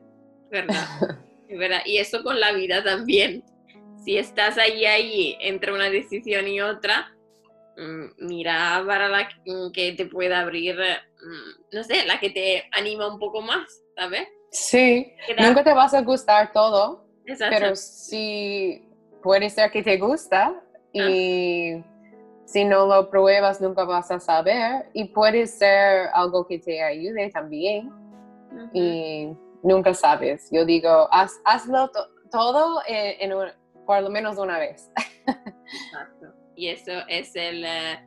verdad, 0.50 0.86
verdad. 1.48 1.80
Y 1.84 1.98
eso 1.98 2.22
con 2.22 2.38
la 2.40 2.52
vida 2.52 2.82
también. 2.82 3.42
Si 4.04 4.16
estás 4.16 4.56
ahí, 4.58 4.86
ahí, 4.86 5.36
entre 5.40 5.72
una 5.72 5.90
decisión 5.90 6.46
y 6.48 6.60
otra, 6.60 7.12
mm, 7.76 8.26
mira 8.26 8.82
para 8.86 9.08
la 9.08 9.28
que- 9.72 9.92
te 9.92 10.06
pueda 10.06 10.40
abrir, 10.40 10.76
mm, 10.76 11.76
no 11.76 11.84
sé, 11.84 12.06
la 12.06 12.18
que 12.20 12.30
te 12.30 12.64
anima 12.72 13.12
un 13.12 13.18
poco 13.18 13.42
más, 13.42 13.66
¿sabes? 13.96 14.28
Sí, 14.50 15.12
nunca 15.38 15.62
te 15.62 15.74
vas 15.74 15.92
a 15.94 16.00
gustar 16.02 16.52
todo, 16.52 17.04
Exacto. 17.26 17.56
pero 17.58 17.76
sí 17.76 18.82
puede 19.22 19.50
ser 19.50 19.70
que 19.70 19.82
te 19.82 19.98
gusta 19.98 20.62
y 20.92 21.74
si 22.46 22.64
no 22.64 22.86
lo 22.86 23.10
pruebas 23.10 23.60
nunca 23.60 23.84
vas 23.84 24.10
a 24.10 24.18
saber 24.20 24.86
y 24.94 25.04
puede 25.04 25.46
ser 25.46 26.08
algo 26.14 26.46
que 26.46 26.58
te 26.58 26.82
ayude 26.82 27.28
también. 27.30 27.92
Y 28.72 29.28
nunca 29.62 29.94
sabes. 29.94 30.48
Yo 30.50 30.64
digo, 30.64 31.08
haz- 31.12 31.40
hazlo 31.44 31.88
to- 31.90 32.08
todo 32.30 32.82
en, 32.86 33.30
en 33.30 33.36
un- 33.38 33.52
por 33.86 34.02
lo 34.02 34.10
menos 34.10 34.36
una 34.38 34.58
vez. 34.58 34.90
Exacto. 35.26 36.34
Y 36.56 36.68
eso 36.68 36.92
es 37.08 37.34
el, 37.36 37.64
eh, 37.64 38.04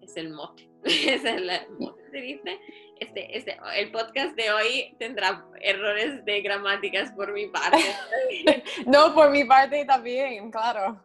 es 0.00 0.16
el 0.16 0.30
mote. 0.30 0.70
Es 0.84 1.24
el 1.24 1.50
eh, 1.50 1.66
se 2.12 2.18
dice. 2.18 2.60
Este, 3.00 3.36
este, 3.36 3.58
el 3.76 3.90
podcast 3.90 4.34
de 4.36 4.50
hoy 4.52 4.96
tendrá 4.98 5.44
errores 5.60 6.24
de 6.24 6.40
gramáticas 6.40 7.10
por 7.12 7.32
mi 7.32 7.46
parte. 7.48 7.78
No, 8.86 9.14
por 9.14 9.30
mi 9.30 9.44
parte 9.44 9.84
también, 9.84 10.50
claro. 10.50 11.02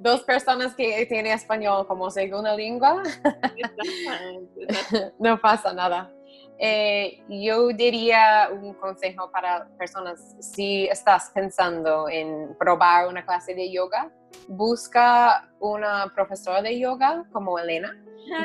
Dos 0.00 0.22
personas 0.24 0.74
que 0.74 1.06
tienen 1.06 1.32
español 1.32 1.86
como 1.86 2.10
segunda 2.10 2.54
lengua, 2.56 3.00
no 5.20 5.40
pasa 5.40 5.72
nada. 5.72 6.12
Eh, 6.58 7.22
yo 7.28 7.68
diría 7.68 8.48
un 8.52 8.74
consejo 8.74 9.30
para 9.30 9.66
personas, 9.78 10.36
si 10.40 10.84
estás 10.84 11.30
pensando 11.34 12.08
en 12.08 12.56
probar 12.56 13.08
una 13.08 13.24
clase 13.24 13.54
de 13.54 13.70
yoga, 13.72 14.10
busca 14.48 15.50
una 15.60 16.12
profesora 16.14 16.62
de 16.62 16.78
yoga 16.78 17.24
como 17.32 17.58
Elena, 17.58 18.00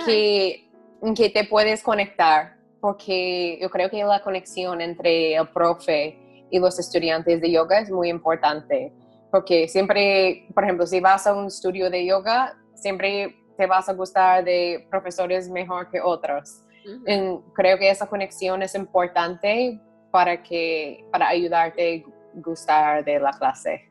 que, 0.05 0.69
que 1.15 1.29
te 1.29 1.43
puedes 1.45 1.83
conectar, 1.83 2.57
porque 2.81 3.59
yo 3.61 3.69
creo 3.69 3.89
que 3.89 4.03
la 4.03 4.21
conexión 4.21 4.81
entre 4.81 5.35
el 5.35 5.47
profe 5.49 6.45
y 6.49 6.59
los 6.59 6.79
estudiantes 6.79 7.39
de 7.41 7.51
yoga 7.51 7.79
es 7.79 7.91
muy 7.91 8.09
importante, 8.09 8.93
porque 9.29 9.67
siempre, 9.67 10.47
por 10.53 10.63
ejemplo, 10.63 10.87
si 10.87 10.99
vas 10.99 11.27
a 11.27 11.33
un 11.33 11.47
estudio 11.47 11.89
de 11.89 12.05
yoga, 12.05 12.57
siempre 12.73 13.35
te 13.57 13.65
vas 13.65 13.89
a 13.89 13.93
gustar 13.93 14.43
de 14.43 14.87
profesores 14.89 15.49
mejor 15.49 15.89
que 15.89 15.99
otros. 15.99 16.63
En- 17.05 17.41
creo 17.53 17.77
que 17.77 17.89
esa 17.89 18.07
conexión 18.07 18.61
es 18.61 18.75
importante 18.75 19.79
para 20.11 20.41
que 20.41 21.05
para 21.11 21.27
ayudarte 21.29 22.03
a 22.05 22.09
gustar 22.39 23.03
de 23.03 23.19
la 23.19 23.31
clase. 23.31 23.89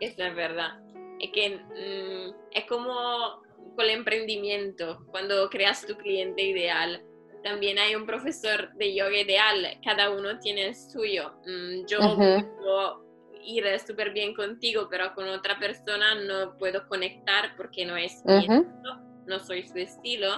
Eso 0.00 0.22
es 0.24 0.34
verdad. 0.34 0.78
Es 1.18 1.30
que 1.32 1.56
mm, 1.56 2.34
es 2.52 2.64
como 2.66 3.40
con 3.74 3.84
el 3.84 3.90
emprendimiento, 3.90 5.06
cuando 5.10 5.48
creas 5.50 5.86
tu 5.86 5.96
cliente 5.96 6.42
ideal. 6.42 7.02
También 7.42 7.78
hay 7.78 7.94
un 7.94 8.06
profesor 8.06 8.72
de 8.74 8.94
yoga 8.94 9.18
ideal, 9.20 9.78
cada 9.84 10.10
uno 10.10 10.38
tiene 10.40 10.66
el 10.66 10.74
suyo. 10.74 11.32
Mm, 11.46 11.86
yo 11.86 12.00
Ujú. 12.00 12.56
puedo 12.56 13.06
ir 13.44 13.64
súper 13.78 14.10
bien 14.12 14.34
contigo, 14.34 14.88
pero 14.90 15.14
con 15.14 15.28
otra 15.28 15.58
persona 15.58 16.14
no 16.16 16.56
puedo 16.58 16.86
conectar 16.88 17.54
porque 17.56 17.84
no 17.86 17.96
es 17.96 18.22
mi 18.24 18.46
Ujú, 18.46 18.52
estilo, 18.52 18.96
no 19.26 19.38
soy 19.38 19.66
su 19.66 19.78
estilo. 19.78 20.28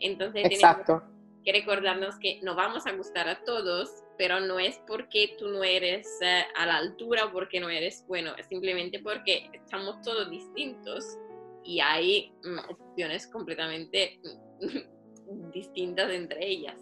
Entonces 0.00 0.42
tenemos 0.48 1.02
que 1.44 1.52
recordarnos 1.52 2.18
que 2.18 2.40
no 2.42 2.54
vamos 2.54 2.86
a 2.86 2.92
gustar 2.92 3.28
a 3.28 3.42
todos, 3.44 3.90
pero 4.16 4.40
no 4.40 4.58
es 4.58 4.80
porque 4.86 5.36
tú 5.38 5.48
no 5.48 5.64
eres 5.64 6.06
eh, 6.20 6.42
a 6.56 6.66
la 6.66 6.76
altura 6.76 7.26
o 7.26 7.32
porque 7.32 7.60
no 7.60 7.68
eres 7.68 8.04
bueno, 8.06 8.34
es 8.36 8.46
simplemente 8.46 9.00
porque 9.00 9.50
estamos 9.52 10.00
todos 10.02 10.30
distintos 10.30 11.16
y 11.64 11.80
hay 11.80 12.32
mm, 12.44 12.70
opciones 12.70 13.26
completamente 13.26 14.20
mm, 14.60 15.50
distintas 15.52 16.10
entre 16.10 16.46
ellas. 16.46 16.76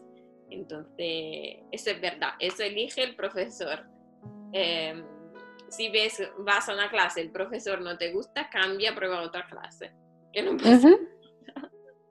Entonces, 0.48 1.58
eso 1.72 1.90
es 1.90 2.00
verdad, 2.00 2.30
eso 2.38 2.62
elige 2.62 3.02
el 3.02 3.16
profesor. 3.16 3.84
Eh, 4.52 5.02
si 5.68 5.88
ves, 5.88 6.22
vas 6.38 6.68
a 6.68 6.74
una 6.74 6.88
clase, 6.88 7.20
el 7.20 7.30
profesor 7.30 7.80
no 7.80 7.98
te 7.98 8.12
gusta, 8.12 8.48
cambia, 8.48 8.94
prueba 8.94 9.22
otra 9.22 9.46
clase. 9.46 9.92
Que 10.32 10.42
no 10.42 10.56
pasa. 10.56 10.90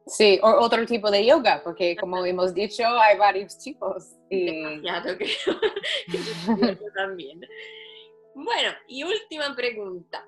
Sí, 0.07 0.39
o 0.43 0.47
otro 0.59 0.85
tipo 0.85 1.09
de 1.09 1.25
yoga, 1.25 1.61
porque 1.63 1.95
como 1.95 2.23
hemos 2.25 2.53
dicho, 2.53 2.83
hay 2.85 3.17
varios 3.17 3.57
tipos. 3.57 4.11
Y... 4.29 4.45
demasiado, 4.45 5.17
creo. 5.17 6.75
Yo 6.79 6.91
también. 6.95 7.41
Bueno, 8.35 8.69
y 8.87 9.03
última 9.03 9.55
pregunta. 9.55 10.23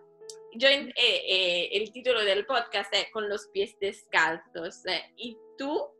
Yo, 0.54 0.68
eh, 0.68 0.94
eh, 0.96 1.70
el 1.74 1.92
título 1.92 2.24
del 2.24 2.46
podcast 2.48 2.92
es 2.94 3.12
Con 3.12 3.30
los 3.30 3.48
pies 3.48 3.78
descalzos. 3.80 4.84
eh, 4.88 5.14
y 5.16 5.38
tú, 5.60 5.92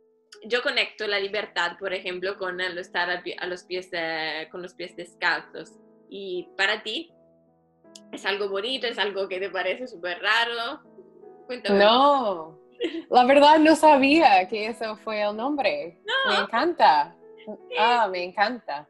yo 0.44 0.60
conecto 0.62 1.06
la 1.06 1.20
libertad, 1.20 1.76
por 1.78 1.94
ejemplo, 1.94 2.36
con 2.36 2.60
el 2.60 2.76
estar 2.78 3.08
a 3.10 3.46
los 3.46 3.62
pies, 3.62 3.90
eh, 3.92 4.48
con 4.50 4.60
los 4.60 4.74
pies 4.74 4.96
descalzos. 4.96 5.74
Y 6.10 6.48
para 6.56 6.82
ti, 6.82 7.12
¿es 8.10 8.26
algo 8.26 8.48
bonito? 8.48 8.88
¿Es 8.88 8.98
algo 8.98 9.28
que 9.28 9.38
te 9.38 9.50
parece 9.50 9.86
súper 9.86 10.20
raro? 10.20 10.82
Cuéntame. 11.46 11.78
No, 11.78 12.58
la 13.10 13.24
verdad 13.24 13.58
no 13.58 13.74
sabía 13.76 14.46
que 14.48 14.66
eso 14.68 14.96
fue 14.96 15.22
el 15.22 15.36
nombre. 15.36 16.00
Me 16.28 16.36
encanta. 16.44 17.14
Ah, 17.78 18.08
me 18.10 18.22
encanta. 18.24 18.88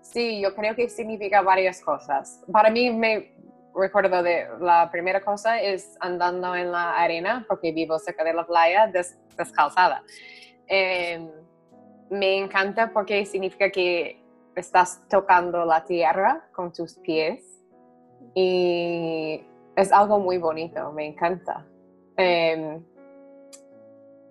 Sí, 0.00 0.40
yo 0.40 0.54
creo 0.54 0.74
que 0.74 0.88
significa 0.88 1.40
varias 1.42 1.80
cosas. 1.82 2.42
Para 2.52 2.70
mí 2.70 2.90
me 2.90 3.32
recuerdo 3.74 4.22
de 4.22 4.46
la 4.60 4.90
primera 4.90 5.20
cosa 5.20 5.60
es 5.60 5.96
andando 6.00 6.54
en 6.56 6.72
la 6.72 6.96
arena 6.96 7.44
porque 7.48 7.70
vivo 7.72 7.98
cerca 7.98 8.24
de 8.24 8.32
la 8.34 8.44
playa 8.46 8.86
des- 8.88 9.16
descalzada. 9.36 10.02
Eh, 10.66 11.24
me 12.10 12.38
encanta 12.38 12.92
porque 12.92 13.24
significa 13.24 13.70
que 13.70 14.20
estás 14.56 15.06
tocando 15.08 15.64
la 15.64 15.84
tierra 15.84 16.48
con 16.52 16.72
tus 16.72 16.98
pies 16.98 17.44
y 18.34 19.44
es 19.76 19.92
algo 19.92 20.18
muy 20.18 20.38
bonito, 20.38 20.92
me 20.92 21.06
encanta. 21.06 21.64
Em, 22.16 22.84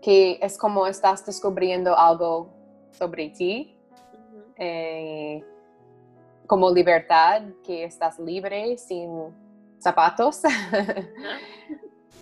que 0.01 0.39
es 0.41 0.57
como 0.57 0.88
estás 0.88 1.25
descubriendo 1.25 1.97
algo 1.97 2.50
sobre 2.91 3.29
ti, 3.29 3.75
eh, 4.58 5.43
como 6.47 6.71
libertad, 6.71 7.43
que 7.63 7.83
estás 7.83 8.17
libre, 8.19 8.77
sin 8.77 9.10
zapatos. 9.79 10.41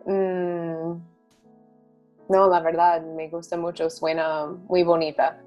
Mm, 0.06 1.02
no, 2.30 2.48
la 2.50 2.60
verdad, 2.62 3.02
me 3.02 3.28
gusta 3.28 3.58
mucho, 3.58 3.90
suena 3.90 4.46
muy 4.46 4.84
bonita. 4.84 5.42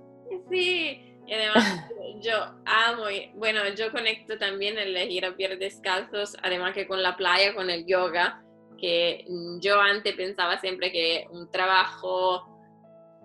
Sí, 0.51 1.16
y 1.26 1.33
además 1.33 1.91
yo 2.20 2.35
amo, 2.66 3.09
y- 3.09 3.31
bueno, 3.37 3.61
yo 3.74 3.91
conecto 3.91 4.37
también 4.39 4.76
el 4.78 4.95
ir 5.11 5.24
a 5.24 5.35
pies 5.35 5.59
descalzos, 5.59 6.37
además 6.43 6.74
que 6.74 6.87
con 6.87 7.03
la 7.03 7.16
playa, 7.16 7.55
con 7.55 7.70
el 7.70 7.87
yoga, 7.87 8.43
que 8.81 9.26
yo 9.61 9.81
antes 9.81 10.14
pensaba 10.14 10.59
siempre 10.59 10.91
que 10.91 11.26
un 11.31 11.51
trabajo 11.51 12.47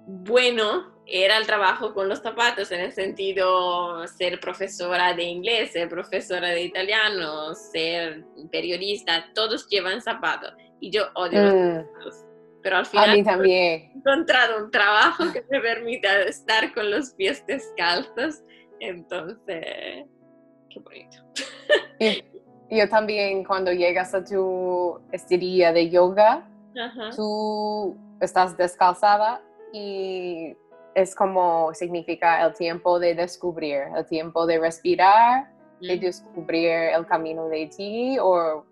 bueno 0.08 0.94
era 1.08 1.38
el 1.38 1.46
trabajo 1.46 1.94
con 1.94 2.10
los 2.10 2.20
zapatos, 2.20 2.72
en 2.72 2.82
el 2.82 2.92
sentido 2.92 4.08
ser 4.08 4.40
profesora 4.40 5.14
de 5.14 5.24
inglés, 5.24 5.72
ser 5.72 5.88
profesora 5.88 6.50
de 6.50 6.64
italiano, 6.64 7.54
ser 7.54 8.26
periodista, 8.52 9.32
todos 9.34 9.68
llevan 9.70 10.02
zapatos 10.02 10.54
y 10.80 10.90
yo 10.92 11.04
odio 11.14 11.44
los 11.44 11.54
mm. 11.54 11.76
zapatos. 11.76 12.26
Pero 12.64 12.78
al 12.78 12.86
final 12.88 13.24
también. 13.24 13.82
he 13.84 13.92
encontrado 13.96 14.66
un 14.66 14.72
trabajo 14.72 15.32
que 15.32 15.44
me 15.52 15.62
permita 15.62 16.24
estar 16.24 16.74
con 16.74 16.90
los 16.90 17.12
pies 17.12 17.46
descalzos, 17.46 18.42
entonces, 18.80 20.06
qué 20.70 20.80
bonito. 20.80 21.18
Yo 22.70 22.90
también 22.90 23.44
cuando 23.44 23.72
llegas 23.72 24.14
a 24.14 24.24
tu 24.24 25.00
estiría 25.12 25.72
de 25.72 25.90
yoga, 25.90 26.48
tú 27.16 27.96
estás 28.20 28.58
descalzada 28.58 29.42
y 29.72 30.56
es 30.94 31.16
como 31.16 31.74
significa 31.74 32.46
el 32.46 32.54
tiempo 32.54 33.00
de 33.00 33.16
descubrir, 33.16 33.84
el 33.96 34.06
tiempo 34.06 34.46
de 34.46 34.60
respirar, 34.60 35.52
de 35.82 35.98
descubrir 35.98 36.72
el 36.72 37.06
camino 37.06 37.48
de 37.50 37.68
ti. 37.68 38.18
O 38.20 38.66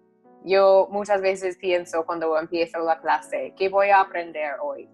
yo 0.44 0.88
muchas 0.90 1.22
veces 1.22 1.58
pienso 1.58 2.06
cuando 2.06 2.38
empiezo 2.38 2.80
la 2.80 3.00
clase, 3.00 3.54
¿qué 3.58 3.70
voy 3.70 3.90
a 3.90 4.02
aprender 4.02 4.56
hoy? 4.62 4.90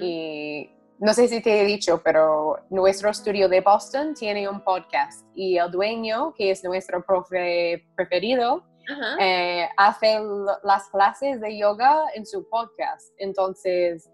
Y 0.00 0.70
no 0.98 1.12
sé 1.12 1.28
si 1.28 1.42
te 1.42 1.60
he 1.60 1.64
dicho, 1.64 2.00
pero 2.02 2.58
nuestro 2.70 3.10
estudio 3.10 3.48
de 3.48 3.60
Boston 3.60 4.14
tiene 4.14 4.48
un 4.48 4.62
podcast 4.62 5.26
y 5.34 5.58
el 5.58 5.70
dueño, 5.70 6.32
que 6.34 6.50
es 6.50 6.62
nuestro 6.64 7.04
profe 7.04 7.84
preferido, 7.96 8.64
eh, 9.18 9.68
hace 9.76 10.20
las 10.62 10.88
clases 10.90 11.40
de 11.40 11.58
yoga 11.58 12.04
en 12.14 12.24
su 12.24 12.48
podcast. 12.48 13.12
Entonces, 13.18 14.10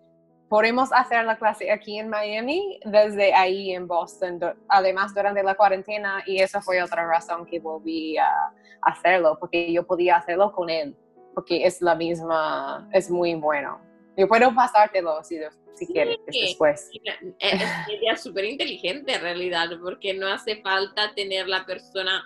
podemos 0.49 0.91
hacer 0.93 1.25
la 1.25 1.37
clase 1.37 1.71
aquí 1.71 1.99
en 1.99 2.09
Miami 2.09 2.81
desde 2.85 3.35
ahí 3.35 3.73
en 3.73 3.87
Boston, 3.87 4.41
además 4.69 5.15
durante 5.15 5.43
la 5.43 5.55
cuarentena 5.55 6.23
y 6.27 6.41
esa 6.41 6.61
fue 6.61 6.83
otra 6.83 7.07
razón 7.07 7.47
que 7.47 7.61
volví 7.61 8.17
a 8.17 8.53
hacerlo, 8.83 9.37
porque 9.39 9.73
yo 9.73 9.87
podía 9.87 10.17
hacerlo 10.17 10.53
con 10.53 10.71
él, 10.71 10.97
porque 11.35 11.65
es 11.65 11.81
la 11.81 11.95
misma, 11.95 12.89
es 12.93 13.11
muy 13.11 13.35
bueno. 13.35 13.90
Yo 14.21 14.29
puedo 14.29 14.55
pasártelo 14.55 15.25
si, 15.25 15.39
si 15.75 15.87
quieres 15.87 16.19
después. 16.27 16.91
Es 17.39 17.55
una 17.55 17.87
idea 17.93 18.17
súper 18.17 18.45
inteligente 18.45 19.15
en 19.15 19.23
realidad, 19.23 19.71
porque 19.83 20.13
no 20.13 20.29
hace 20.29 20.61
falta 20.61 21.15
tener 21.15 21.49
la 21.49 21.65
persona 21.65 22.23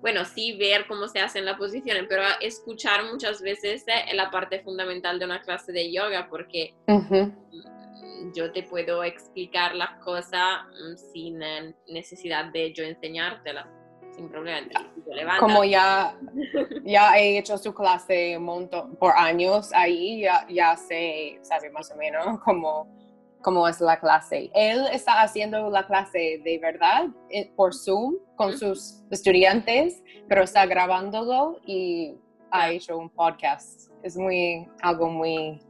bueno, 0.00 0.24
sí 0.24 0.56
ver 0.56 0.86
cómo 0.86 1.08
se 1.08 1.18
hacen 1.18 1.44
las 1.44 1.58
posiciones, 1.58 2.04
pero 2.08 2.22
escuchar 2.40 3.04
muchas 3.10 3.42
veces 3.42 3.84
es 3.88 4.14
la 4.14 4.30
parte 4.30 4.60
fundamental 4.60 5.18
de 5.18 5.24
una 5.24 5.42
clase 5.42 5.72
de 5.72 5.92
yoga, 5.92 6.28
porque 6.30 6.74
yo 8.34 8.52
te 8.52 8.62
puedo 8.62 9.02
explicar 9.02 9.74
las 9.74 9.98
cosas 10.04 10.62
mm, 10.66 10.96
sin 11.12 11.42
eh, 11.42 11.74
necesidad 11.88 12.46
de 12.52 12.72
yo 12.72 12.84
enseñártela, 12.84 13.68
sin 14.18 14.28
problema. 14.28 15.38
Como 15.38 15.64
ya, 15.64 16.14
ya 16.84 17.16
he 17.16 17.38
hecho 17.38 17.56
su 17.56 17.72
clase 17.72 18.38
por 18.98 19.12
años 19.16 19.70
ahí, 19.72 20.22
ya, 20.22 20.44
ya 20.48 20.76
sé, 20.76 21.38
sabe 21.42 21.70
más 21.70 21.90
o 21.92 21.96
menos 21.96 22.40
cómo 22.44 22.88
cómo 23.40 23.68
es 23.68 23.80
la 23.80 24.00
clase. 24.00 24.50
Él 24.52 24.84
está 24.92 25.22
haciendo 25.22 25.70
la 25.70 25.86
clase 25.86 26.40
de 26.44 26.58
verdad 26.60 27.06
eh, 27.30 27.52
por 27.54 27.72
Zoom 27.72 28.16
con 28.34 28.58
sus 28.58 29.04
estudiantes, 29.10 30.02
pero 30.28 30.42
está 30.42 30.66
grabándolo 30.66 31.60
y 31.64 32.16
ha 32.50 32.70
hecho 32.70 32.98
un 32.98 33.08
podcast. 33.08 33.92
Es 34.02 34.16
muy, 34.16 34.68
algo 34.82 35.08
muy, 35.08 35.60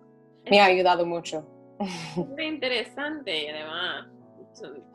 me 0.50 0.60
ha 0.60 0.64
ayudado 0.64 1.04
mucho. 1.04 1.46
Muy 2.16 2.46
interesante 2.46 3.50
además 3.50 4.08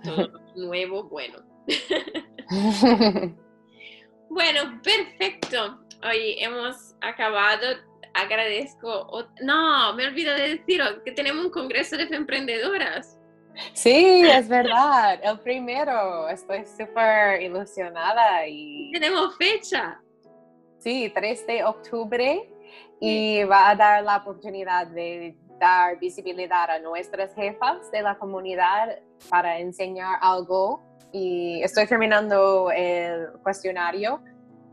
todo 0.04 0.30
nuevo, 0.56 1.04
bueno. 1.06 1.40
bueno, 4.34 4.82
perfecto. 4.84 5.80
Hoy 6.04 6.36
hemos 6.40 6.96
acabado 7.02 7.68
agradezco. 8.14 9.26
No, 9.42 9.94
me 9.94 10.08
olvido 10.08 10.34
de 10.34 10.58
decir 10.58 10.82
que 11.04 11.12
tenemos 11.12 11.46
un 11.46 11.52
congreso 11.52 11.98
de 11.98 12.04
emprendedoras. 12.16 13.18
Sí, 13.74 14.24
es 14.24 14.48
verdad, 14.48 15.20
el 15.24 15.40
primero. 15.40 16.28
Estoy 16.30 16.66
súper 16.66 17.42
ilusionada 17.42 18.48
y... 18.48 18.92
Tenemos 18.92 19.36
fecha. 19.38 20.00
Sí, 20.80 21.12
3 21.14 21.48
de 21.48 21.64
octubre 21.64 22.50
y 23.00 23.44
va 23.44 23.70
a 23.70 23.76
dar 23.76 24.04
la 24.04 24.18
oportunidad 24.18 24.88
de 24.88 25.36
dar 25.60 25.98
visibilidad 26.00 26.70
a 26.70 26.80
nuestras 26.80 27.34
jefas 27.36 27.90
de 27.92 28.02
la 28.02 28.18
comunidad 28.18 29.00
para 29.30 29.60
enseñar 29.60 30.18
algo 30.22 30.82
y 31.14 31.62
estoy 31.62 31.86
terminando 31.86 32.72
el 32.76 33.32
cuestionario 33.44 34.22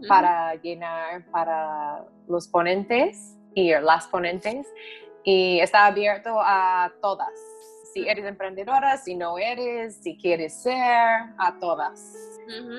para 0.09 0.55
llenar 0.55 1.30
para 1.30 2.07
los 2.26 2.49
ponentes 2.49 3.36
y 3.55 3.72
las 3.72 4.07
ponentes 4.09 4.66
y 5.22 5.61
está 5.61 5.84
abierto 5.86 6.41
a 6.41 6.91
todas. 7.03 7.28
Si 7.93 8.09
eres 8.09 8.24
emprendedora, 8.24 8.97
si 8.97 9.16
no 9.16 9.36
eres, 9.36 9.97
si 10.03 10.16
quieres 10.16 10.62
ser, 10.62 10.74
a 10.74 11.59
todas. 11.61 12.01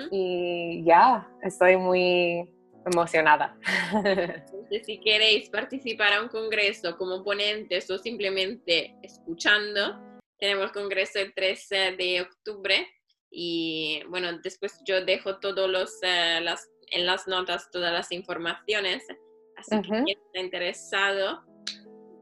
Y 0.10 0.84
ya, 0.84 1.30
estoy 1.44 1.78
muy 1.78 2.50
emocionada. 2.86 3.56
Entonces, 3.94 4.86
si 4.86 5.00
queréis 5.00 5.50
participar 5.50 6.14
a 6.14 6.22
un 6.22 6.30
congreso 6.30 6.98
como 6.98 7.24
ponentes 7.24 7.92
o 7.92 8.00
simplemente 8.00 8.96
escuchando, 9.04 10.00
tenemos 10.40 10.72
congreso 10.72 11.20
el 11.20 11.34
13 11.34 11.96
de 11.98 12.22
octubre 12.22 12.88
y 13.32 14.04
bueno, 14.10 14.40
después 14.44 14.80
yo 14.86 15.04
dejo 15.06 15.40
todos 15.40 15.70
los 15.70 15.98
eh, 16.04 16.40
las 16.42 16.70
en 16.92 17.06
las 17.06 17.28
notas 17.28 17.72
todas 17.72 17.94
las 17.94 18.12
informaciones, 18.12 19.08
así 19.56 19.82
que 19.82 20.04
quien 20.04 20.20
está 20.20 20.40
interesado 20.40 21.44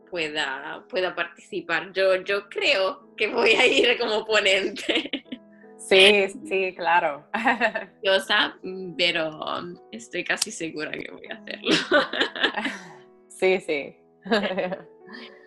pueda, 0.09 0.85
pueda 0.89 1.15
participar. 1.15 1.91
Yo, 1.93 2.15
yo 2.23 2.49
creo 2.49 3.15
que 3.15 3.27
voy 3.27 3.51
a 3.51 3.65
ir 3.65 3.97
como 3.97 4.25
ponente. 4.25 5.11
Sí, 5.77 6.27
sí, 6.47 6.75
claro. 6.75 7.25
Yo 8.03 8.13
pero 8.97 9.39
estoy 9.91 10.23
casi 10.23 10.51
segura 10.51 10.91
que 10.91 11.11
voy 11.11 11.27
a 11.29 11.35
hacerlo. 11.35 11.71
Sí, 13.29 13.57
sí. 13.61 13.95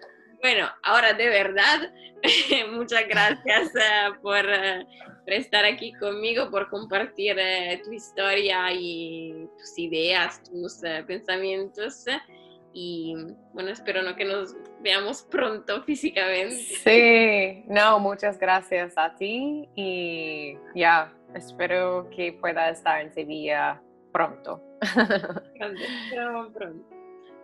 Bueno, 0.42 0.66
ahora 0.82 1.12
de 1.12 1.28
verdad, 1.28 1.92
muchas 2.72 3.06
gracias 3.08 3.76
eh, 3.76 4.12
por, 4.20 4.44
eh, 4.44 4.84
por, 5.24 5.32
estar 5.32 5.64
aquí 5.64 5.92
conmigo, 5.92 6.50
por 6.50 6.68
compartir 6.68 7.36
eh, 7.38 7.80
tu 7.84 7.92
historia 7.92 8.72
y 8.72 9.48
tus 9.56 9.78
ideas, 9.78 10.42
tus 10.42 10.80
pensamientos. 11.06 12.06
Y 12.72 13.14
bueno, 13.52 13.70
espero 13.70 14.02
¿no? 14.02 14.16
que 14.16 14.24
nos 14.24 14.56
veamos 14.80 15.22
pronto 15.22 15.80
físicamente. 15.84 16.56
Sí, 16.56 17.62
no, 17.68 18.00
muchas 18.00 18.36
gracias 18.36 18.94
a 18.96 19.14
ti 19.14 19.68
y 19.76 20.58
ya, 20.74 21.12
espero 21.36 22.10
que 22.10 22.32
pueda 22.32 22.68
estar 22.70 23.00
en 23.00 23.14
Sevilla 23.14 23.80
pronto. 24.10 24.60
pronto. 26.52 26.91